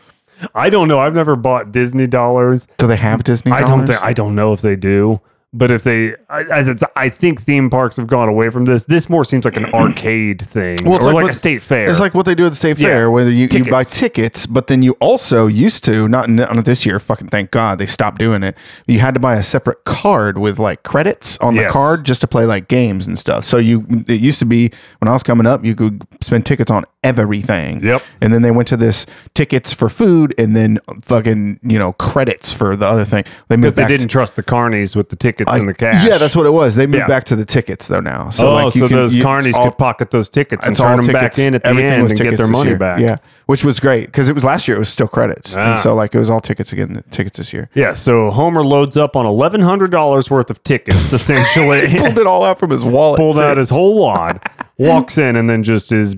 [0.55, 0.99] I don't know.
[0.99, 2.67] I've never bought Disney dollars.
[2.77, 3.51] Do they have Disney?
[3.51, 3.89] I don't dollars?
[3.89, 5.21] think I don't know if they do,
[5.53, 8.85] But if they, as it's, I think theme parks have gone away from this.
[8.85, 11.61] This more seems like an arcade thing, Well, it's or like like, what- a state
[11.61, 11.89] fair.
[11.89, 12.87] It's like what they do at the state Yeah.
[12.87, 14.45] fair, where you, you buy Tickets.
[14.45, 17.01] but then you also used to not not this year.
[17.01, 18.55] Fucking thank God they stopped doing it.
[18.87, 21.73] You had to buy a separate card with like credits on the Yes.
[21.73, 23.43] card just to play like games and stuff.
[23.43, 26.71] So you it used to be when I was coming up, you could spend tickets
[26.71, 27.83] on everything.
[27.83, 28.01] Yep.
[28.21, 32.53] And then they went to this tickets for food, and then fucking you know credits
[32.53, 33.25] for the other thing.
[33.49, 35.73] They moved because they didn't to- trust the carnies with the tickets I- and the
[35.73, 36.05] cash.
[36.05, 36.75] Yeah, that's what it was.
[36.75, 37.07] They moved Yeah.
[37.07, 38.29] back to the tickets though now.
[38.29, 40.71] So oh, like you so can, those you, carnies all- could pocket those tickets and
[40.71, 41.39] it's all turn them back tickets.
[41.39, 42.77] in at the Everything end was and get tickets their this money year.
[42.79, 42.99] back.
[42.99, 44.75] Yeah, which was great because it was last year.
[44.77, 45.71] It was still credits, Ah.
[45.71, 47.03] and so like it was all tickets again.
[47.11, 47.69] Tickets this year.
[47.73, 51.95] Yeah, so Homer loads up on eleven hundred dollars worth of tickets, essentially.
[51.97, 53.17] Pulled it all out from his wallet.
[53.17, 53.41] pulled too.
[53.43, 54.41] out his whole wad,
[54.77, 56.15] walks in, and then just is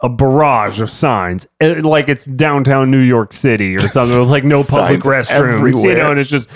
[0.00, 4.16] a barrage of signs, Eh, like it's downtown New York City or something.
[4.18, 5.96] With like no public Signs restrooms, you everywhere.
[5.96, 6.48] know, and it's just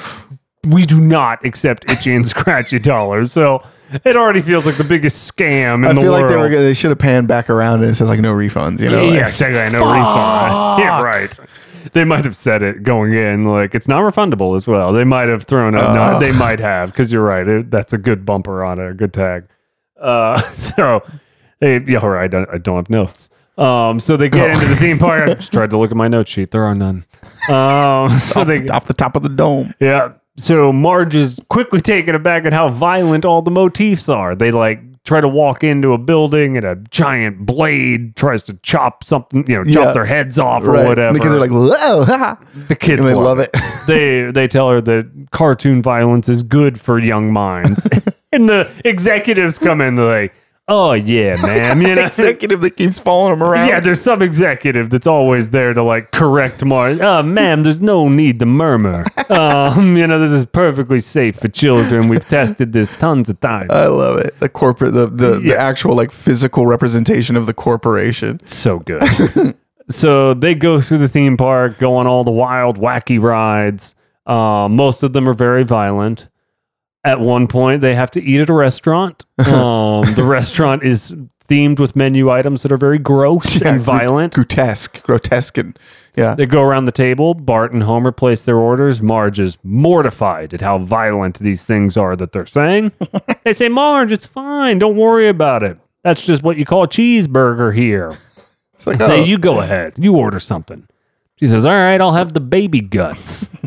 [0.67, 3.33] we do not accept itchy and scratchy dollars.
[3.33, 3.63] So
[4.05, 6.23] it already feels like the biggest scam in I the feel world.
[6.23, 6.49] like they were.
[6.49, 8.81] They should have panned back around and it says like no refunds.
[8.81, 9.03] You know.
[9.03, 9.79] yeah, like, exactly.
[9.79, 10.83] No refund.
[10.83, 11.39] Yeah, right.
[11.93, 14.93] They might have said it going in, like it's not refundable as well.
[14.93, 15.95] They might have thrown a.
[15.95, 17.47] no, they might have because you're right.
[17.47, 19.47] It, that's a good bumper on it, a good tag.
[20.01, 21.03] Uh, so,
[21.61, 22.25] they, yeah, all right.
[22.25, 23.31] I don't, I don't have notes.
[23.57, 25.29] Um, so they get into the theme park.
[25.31, 26.51] I just tried to look at my note sheet.
[26.51, 27.07] There are none.
[27.49, 29.73] Um, so they, off the top of the dome.
[29.81, 30.13] yeah.
[30.37, 34.35] So Marge is quickly taken aback at how violent all the motifs are.
[34.35, 39.05] They like try to walk into a building and a giant blade tries to chop
[39.05, 39.93] something, you know, chop Yeah.
[39.93, 40.87] their heads off or Right.
[40.87, 41.09] whatever.
[41.09, 42.37] And the kids are like, whoa, ha.
[42.69, 43.51] the kids and they love it.
[43.87, 47.87] they they tell her that cartoon violence is good for young minds.
[48.33, 50.35] and the executives come in they're like,
[50.69, 52.05] "Oh yeah, ma'am." You know?
[52.07, 53.69] executive that keeps following him around.
[53.69, 57.01] Yeah, there's some executive that's always there to like correct Marge.
[57.01, 59.05] Uh, ma'am, there's no need to murmur.
[59.31, 62.09] Um, you know, this is perfectly safe for children.
[62.09, 63.71] We've tested this tons of times.
[63.71, 64.39] I love it.
[64.41, 65.55] The corporate, the the, Yeah.
[65.55, 68.41] the actual like physical representation of the corporation.
[68.47, 69.03] so good.
[69.91, 73.95] so they go through the theme park, go on all the wild, wacky rides.
[74.27, 76.29] Uh, most of them are very violent.
[77.07, 79.25] At one point, they have to eat at a restaurant.
[79.47, 81.15] Um, the restaurant is
[81.49, 84.35] themed with menu items that are very gross and gr- violent.
[84.35, 85.79] grotesque, grotesque, and
[86.17, 86.35] yeah.
[86.35, 87.35] They go around the table.
[87.35, 89.03] Bart and Homer place their orders.
[89.03, 92.93] Marge is mortified at how violent these things are that they're saying.
[93.45, 94.79] they say, Marge, it's fine.
[94.79, 95.79] Don't worry about it.
[96.03, 98.17] That's just what you call a cheeseburger here.
[98.75, 99.95] It's like, Say, oh, you go ahead.
[99.99, 100.89] You order something.
[101.39, 103.51] She says, All right, I'll have the baby guts.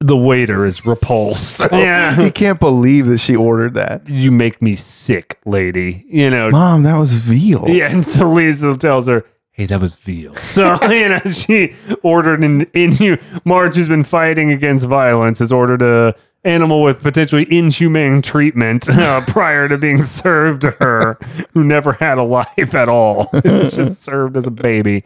[0.00, 1.56] the waiter is repulsed.
[1.58, 2.16] so- yeah.
[2.16, 4.08] he can't believe that she ordered that.
[4.08, 6.04] You make me sick, lady.
[6.08, 7.64] You know, Mom, that was veal.
[7.68, 12.42] Yeah, and so Lisa tells her, "Hey, that was veal." So you know, she ordered
[12.42, 13.18] an in you.
[13.44, 15.38] Marge has been fighting against violence.
[15.38, 21.18] Has ordered a animal with potentially inhumane treatment uh, prior to being served to her,
[21.52, 23.28] who never had a life at all.
[23.34, 25.04] It just served as a baby.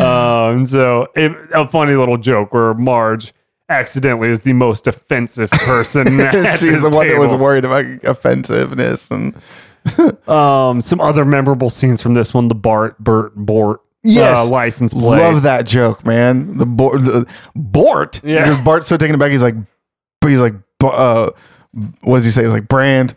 [0.00, 3.34] Um, so it, a funny little joke where Marge
[3.68, 6.04] accidentally is the most offensive person.
[6.58, 9.34] She's the one that was worried about offensiveness and
[10.28, 14.38] Um, some other memorable scenes from this one: the Bart, Bert, Bort, Yes.
[14.38, 15.20] uh, license plate.
[15.20, 16.58] love that joke, man.
[16.58, 18.20] The Bort, the, Bort.
[18.24, 18.44] Yeah.
[18.48, 19.30] because Bart's so taken aback.
[19.30, 19.54] He's like,
[20.26, 21.30] he's like, uh,
[22.02, 22.42] what does he say?
[22.42, 23.14] He's like Brand,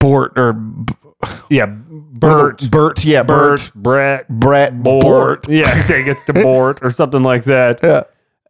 [0.00, 0.54] Bort or
[1.48, 3.04] Yeah, Bert, Bert.
[3.04, 5.02] Yeah, Bert, Bert, Brett, Brett, Bort.
[5.02, 5.48] Bort.
[5.48, 7.78] Yeah, he gets to Bort or something like that.
[7.82, 8.02] Yeah.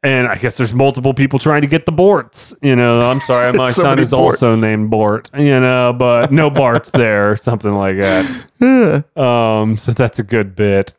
[0.05, 2.55] And I guess there's multiple people trying to get the Borts.
[2.61, 5.31] You know, I'm sorry, my So son is also named Bort.
[5.37, 9.05] You know, but no Bart's there or something like that.
[9.17, 10.93] Um, so that's a good bit.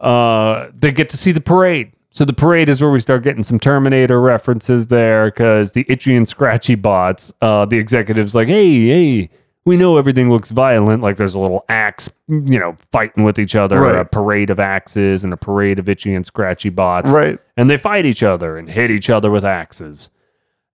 [0.00, 1.92] Uh, they get to see the parade.
[2.10, 6.16] So the parade is where we start getting some Terminator references there because the itchy
[6.16, 9.30] and scratchy bots, uh, the executives like, hey, hey,
[9.68, 11.02] we know everything looks violent.
[11.02, 13.96] Like there's a little axe, you know, fighting with each other, Right.
[13.96, 17.10] a parade of axes and a parade of itchy and scratchy bots.
[17.12, 17.38] Right.
[17.56, 20.10] And they fight each other and hit each other with axes.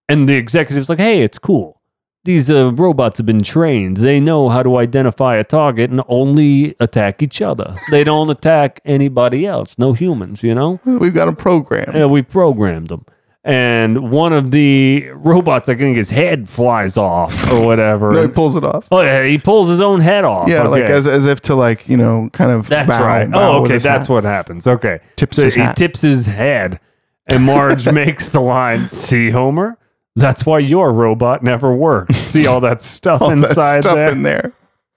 [0.08, 1.80] And the executive's like, hey, it's cool.
[2.24, 3.98] These uh, robots have been trained.
[3.98, 7.76] They know how to identify a target and only attack each other.
[7.90, 10.80] They don't attack anybody else, no humans, you know?
[10.86, 11.92] We've got a program.
[11.94, 13.04] Yeah, we programmed them.
[13.46, 18.10] And one of the robots, I think his head flies off or whatever.
[18.12, 18.86] No, he pulls it off.
[18.90, 20.48] oh, yeah, he pulls his own head off.
[20.48, 22.68] Yeah, like as, as if to like you know kind of.
[22.70, 23.30] That's bow- right.
[23.30, 23.76] bow Oh, okay.
[23.76, 24.08] That's hat.
[24.08, 24.66] what happens.
[24.66, 25.00] Okay.
[25.16, 25.76] Tips so his he hat.
[25.76, 26.80] tips his head,
[27.26, 29.76] and Marge makes the line, "See, Homer,
[30.16, 32.16] that's why your robot never works.
[32.16, 34.10] See all that stuff All that inside stuff there.
[34.10, 34.52] in there.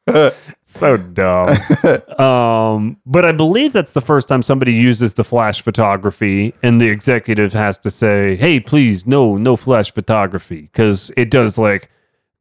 [0.69, 1.47] So dumb."
[2.19, 6.89] um, but I believe that's the first time somebody uses the flash photography, and the
[6.89, 11.89] executive has to say, "Hey, please, no, no flash photography," because it does like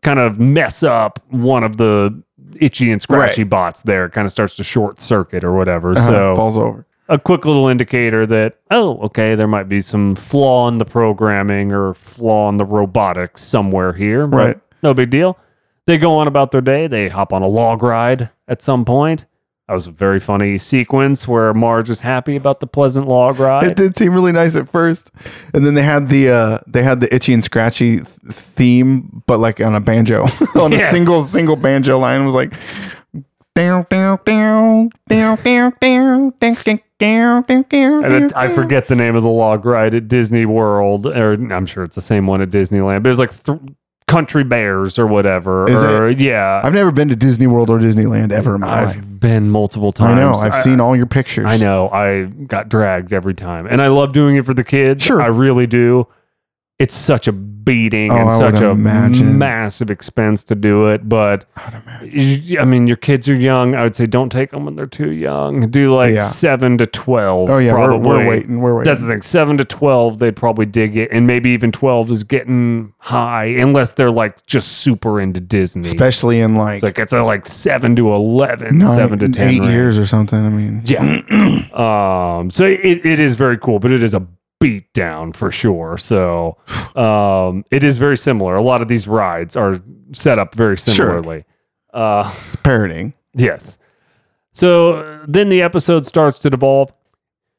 [0.02, 2.20] kind of mess up one of the
[2.60, 3.50] itchy and scratchy Right.
[3.50, 4.06] bots there.
[4.06, 5.92] It kind of starts to short circuit or whatever.
[5.92, 6.86] Uh-huh, So falls over.
[7.08, 11.70] a quick little indicator that oh okay there might be some flaw in the programming
[11.72, 14.58] or flaw in the robotics somewhere here Right.
[14.82, 15.38] no big deal
[15.86, 19.24] they go on about their day they hop on a log ride at some point
[19.68, 23.64] that was a very funny sequence where marge is happy about the pleasant log ride
[23.64, 25.10] It did seem really nice at first,
[25.52, 27.98] and then they had the uh, they had the itchy and scratchy
[28.30, 32.22] theme, but like on a banjo, on a single single banjo line.
[32.22, 32.54] It was like.
[33.56, 36.32] Down, down, down, down, down, down,
[37.00, 41.06] down, down, and it, I forget the name of the log ride at Disney World,
[41.06, 43.02] or I'm sure it's the same one at Disneyland.
[43.02, 43.58] But it was like th-
[44.06, 45.68] Country Bears or whatever.
[45.68, 48.96] Is or, yeah, I've never been to Disney World or Disneyland ever in my life.
[48.96, 50.18] I've been multiple times.
[50.18, 50.32] I know.
[50.32, 51.46] I've seen all your pictures.
[51.46, 51.88] I know.
[51.90, 53.66] I got dragged every time.
[53.66, 55.02] And I love doing it for the kids.
[55.02, 55.20] Sure.
[55.20, 56.06] I really do.
[56.78, 59.38] It's such a beating Oh, and I such a imagine.
[59.38, 61.08] massive expense to do it.
[61.08, 61.46] But
[62.02, 63.74] y- I mean, your kids are young.
[63.74, 65.70] I would say don't take them when they're too young.
[65.70, 66.24] Do like Yeah.
[66.24, 67.48] seven to 12.
[67.50, 68.60] Oh yeah, we're, we're waiting.
[68.60, 68.90] We're waiting.
[68.92, 69.22] That's the thing.
[69.22, 71.08] Seven to 12, they'd probably dig it.
[71.10, 75.80] And maybe even 12 is getting high unless they're like just super into Disney.
[75.80, 79.48] Especially in like, it's like it's a like seven to 11, nine- seven to 10.
[79.48, 79.72] eight range.
[79.72, 80.38] years or something.
[80.44, 81.00] I mean, Yeah.
[81.72, 84.24] um, so it, it is very cool, but it is a
[84.60, 85.98] beat down for sure.
[85.98, 86.56] So
[86.94, 88.54] um, it is very similar.
[88.54, 89.80] A lot of these rides are
[90.12, 91.44] set up very similarly.
[91.92, 93.14] Uh, it's parroting.
[93.34, 93.78] yes.
[94.52, 96.92] So then the episode starts to devolve.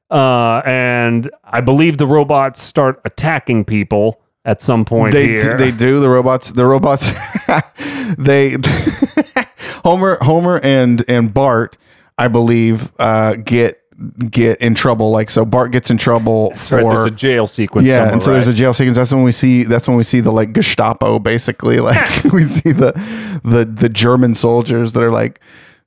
[0.09, 5.57] Uh, and I believe the robots start attacking people at some point They here.
[5.57, 6.51] they do the robots.
[6.51, 7.11] The robots.
[8.17, 8.55] they
[9.83, 11.77] Homer Homer and and Bart,
[12.17, 13.81] I believe, uh, get
[14.29, 15.11] get in trouble.
[15.11, 17.87] Like so, Bart gets in trouble That's for right, there's a jail sequence.
[17.87, 18.95] yeah, and so there's a jail sequence.
[18.97, 19.63] That's when we see.
[19.63, 21.77] That's when we see the like Gestapo, basically.
[21.87, 22.91] Like we see the
[23.43, 25.39] the the German soldiers that are like,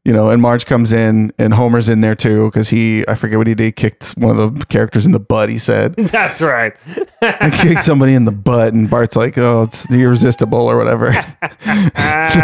[0.04, 0.30] you know.
[0.30, 3.54] And Marge comes in, and Homer's in there too because he I forget what he
[3.54, 3.64] did.
[3.64, 5.50] He kicked one of the characters in the butt.
[5.50, 6.74] He said That's right.
[6.86, 11.12] he kicked somebody in the butt, and Bart's like, "Oh, it's irresistible" or whatever.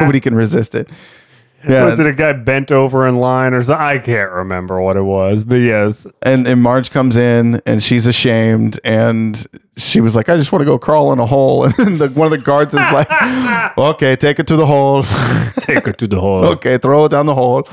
[0.01, 0.89] Nobody can resist it.
[1.69, 3.85] Yeah, Was it a guy bent over in line or something?
[3.85, 6.07] I can't remember what it was, but yes.
[6.23, 9.47] and and Marge comes in and she's ashamed and
[9.77, 11.65] she was like, I just want to go crawl in a hole.
[11.79, 13.09] And the, one of the guards is like,
[13.79, 15.03] Okay, take it to the hole.
[15.61, 16.45] Take it to the hole.
[16.47, 17.67] okay, throw it down the hole.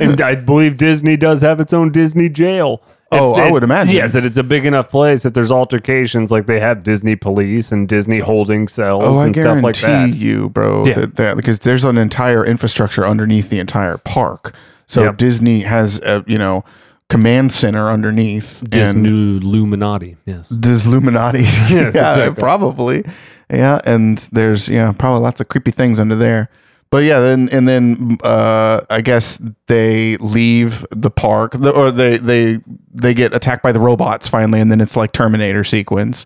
[0.00, 2.82] and I believe Disney does have its own Disney jail.
[3.20, 3.94] Oh, It's- I would imagine.
[3.94, 7.72] Yes, that it's a big enough place that there's altercations like they have Disney police
[7.72, 10.18] and Disney holding cells Oh, I and stuff like guarantee that.
[10.18, 10.94] you, bro, Yeah.
[10.94, 14.54] that, that because there's an entire infrastructure underneath the entire park.
[14.86, 15.16] So Yep.
[15.16, 16.64] Disney has a you know
[17.08, 18.60] command center underneath.
[18.62, 20.16] and- Disney Illuminati.
[20.26, 20.48] Yes.
[20.50, 21.40] This Illuminati.
[21.42, 22.40] Yes, yeah, exactly.
[22.40, 23.04] probably.
[23.50, 26.48] Yeah, and there's yeah, probably lots of creepy things under there.
[26.90, 32.18] But yeah, then and then uh, I guess they leave the park, the, or they
[32.18, 32.60] they
[32.94, 36.24] they get attacked by the robots finally, and then it's like Terminator sequence,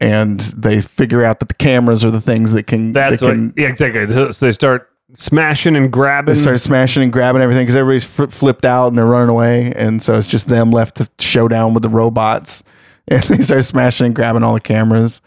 [0.00, 3.32] and they figure out that the cameras are the things that can That's that what.
[3.34, 4.32] can Yeah, exactly.
[4.32, 6.34] So they start smashing and grabbing.
[6.34, 9.72] they start smashing and grabbing everything because everybody's fl- flipped out and they're running away,
[9.76, 12.64] and so it's just them left to show down with the robots,
[13.08, 15.20] and they start smashing and grabbing all the cameras.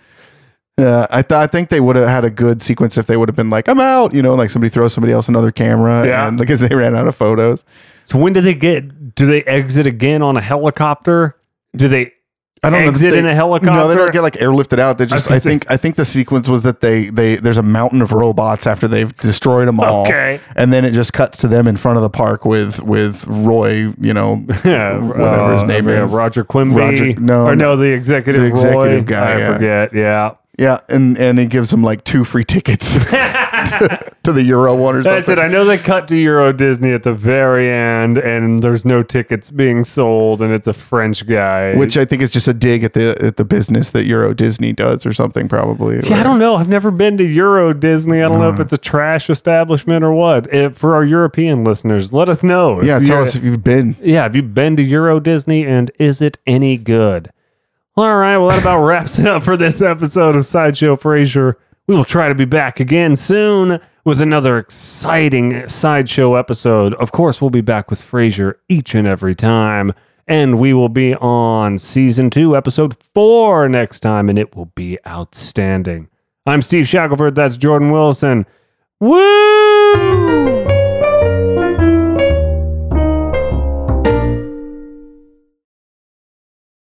[0.78, 3.28] Yeah, I thought I think they would have had a good sequence if they would
[3.28, 6.28] have been like, "I'm out," you know, like somebody throws somebody else another camera, Yeah.
[6.28, 7.66] and because they ran out of photos.
[8.10, 9.14] So when do they get?
[9.16, 11.36] Do they exit again on a helicopter?
[11.76, 12.14] Do they
[12.64, 13.20] I don't exit know.
[13.20, 13.72] in a helicopter?
[13.72, 14.98] No, they don't get like airlifted out.
[14.98, 15.28] They just.
[15.28, 15.70] gonna I, say- think.
[15.72, 19.16] I think the sequence was that they they there's a mountain of robots after they've
[19.18, 20.02] destroyed them all.
[20.08, 20.40] Okay.
[20.56, 23.94] And then it just cuts to them in front of the park with with Roy.
[24.00, 26.12] You know, Yeah, whatever his uh, name yeah, is.
[26.14, 26.76] Roger Quimby.
[26.76, 27.72] Roger- no, or no.
[27.72, 29.04] no, the executive, The executive Roy.
[29.04, 29.54] guy, I yeah.
[29.54, 29.94] forget.
[29.94, 34.76] Yeah, Yeah, and and he gives them like two free tickets to, to the Euro
[34.76, 35.42] one or that's something.
[35.42, 35.48] it.
[35.48, 39.52] I know they cut to Euro Disney at the very end, and there's no tickets
[39.52, 41.76] being sold, and it's a French guy.
[41.76, 44.74] Which I think is just a dig at the at the business that Euro Disney
[44.74, 46.02] does or something probably.
[46.04, 46.58] Yeah, I don't know.
[46.58, 48.18] I've never been to Euro Disney.
[48.18, 48.64] I don't know if uh-huh.
[48.64, 50.54] it's a trash establishment or what.
[50.54, 52.84] If, for our European listeners, let us know.
[52.84, 53.96] Yeah, tell us if you've been.
[54.02, 57.32] Yeah, have you been to Euro Disney and is it any good?
[58.00, 61.56] All right, well, that about wraps it up for this episode of Sideshow Frasier.
[61.86, 66.94] We will try to be back again soon with another exciting Sideshow episode.
[66.94, 69.92] Of course, we'll be back with Frasier each and every time.
[70.30, 74.98] And we will be on season two, episode four next time, and it will be
[75.06, 76.08] outstanding.
[76.46, 77.36] I'm Steve Shackelford.
[77.36, 78.46] That's Jordan Wilson.
[79.02, 80.59] Woo!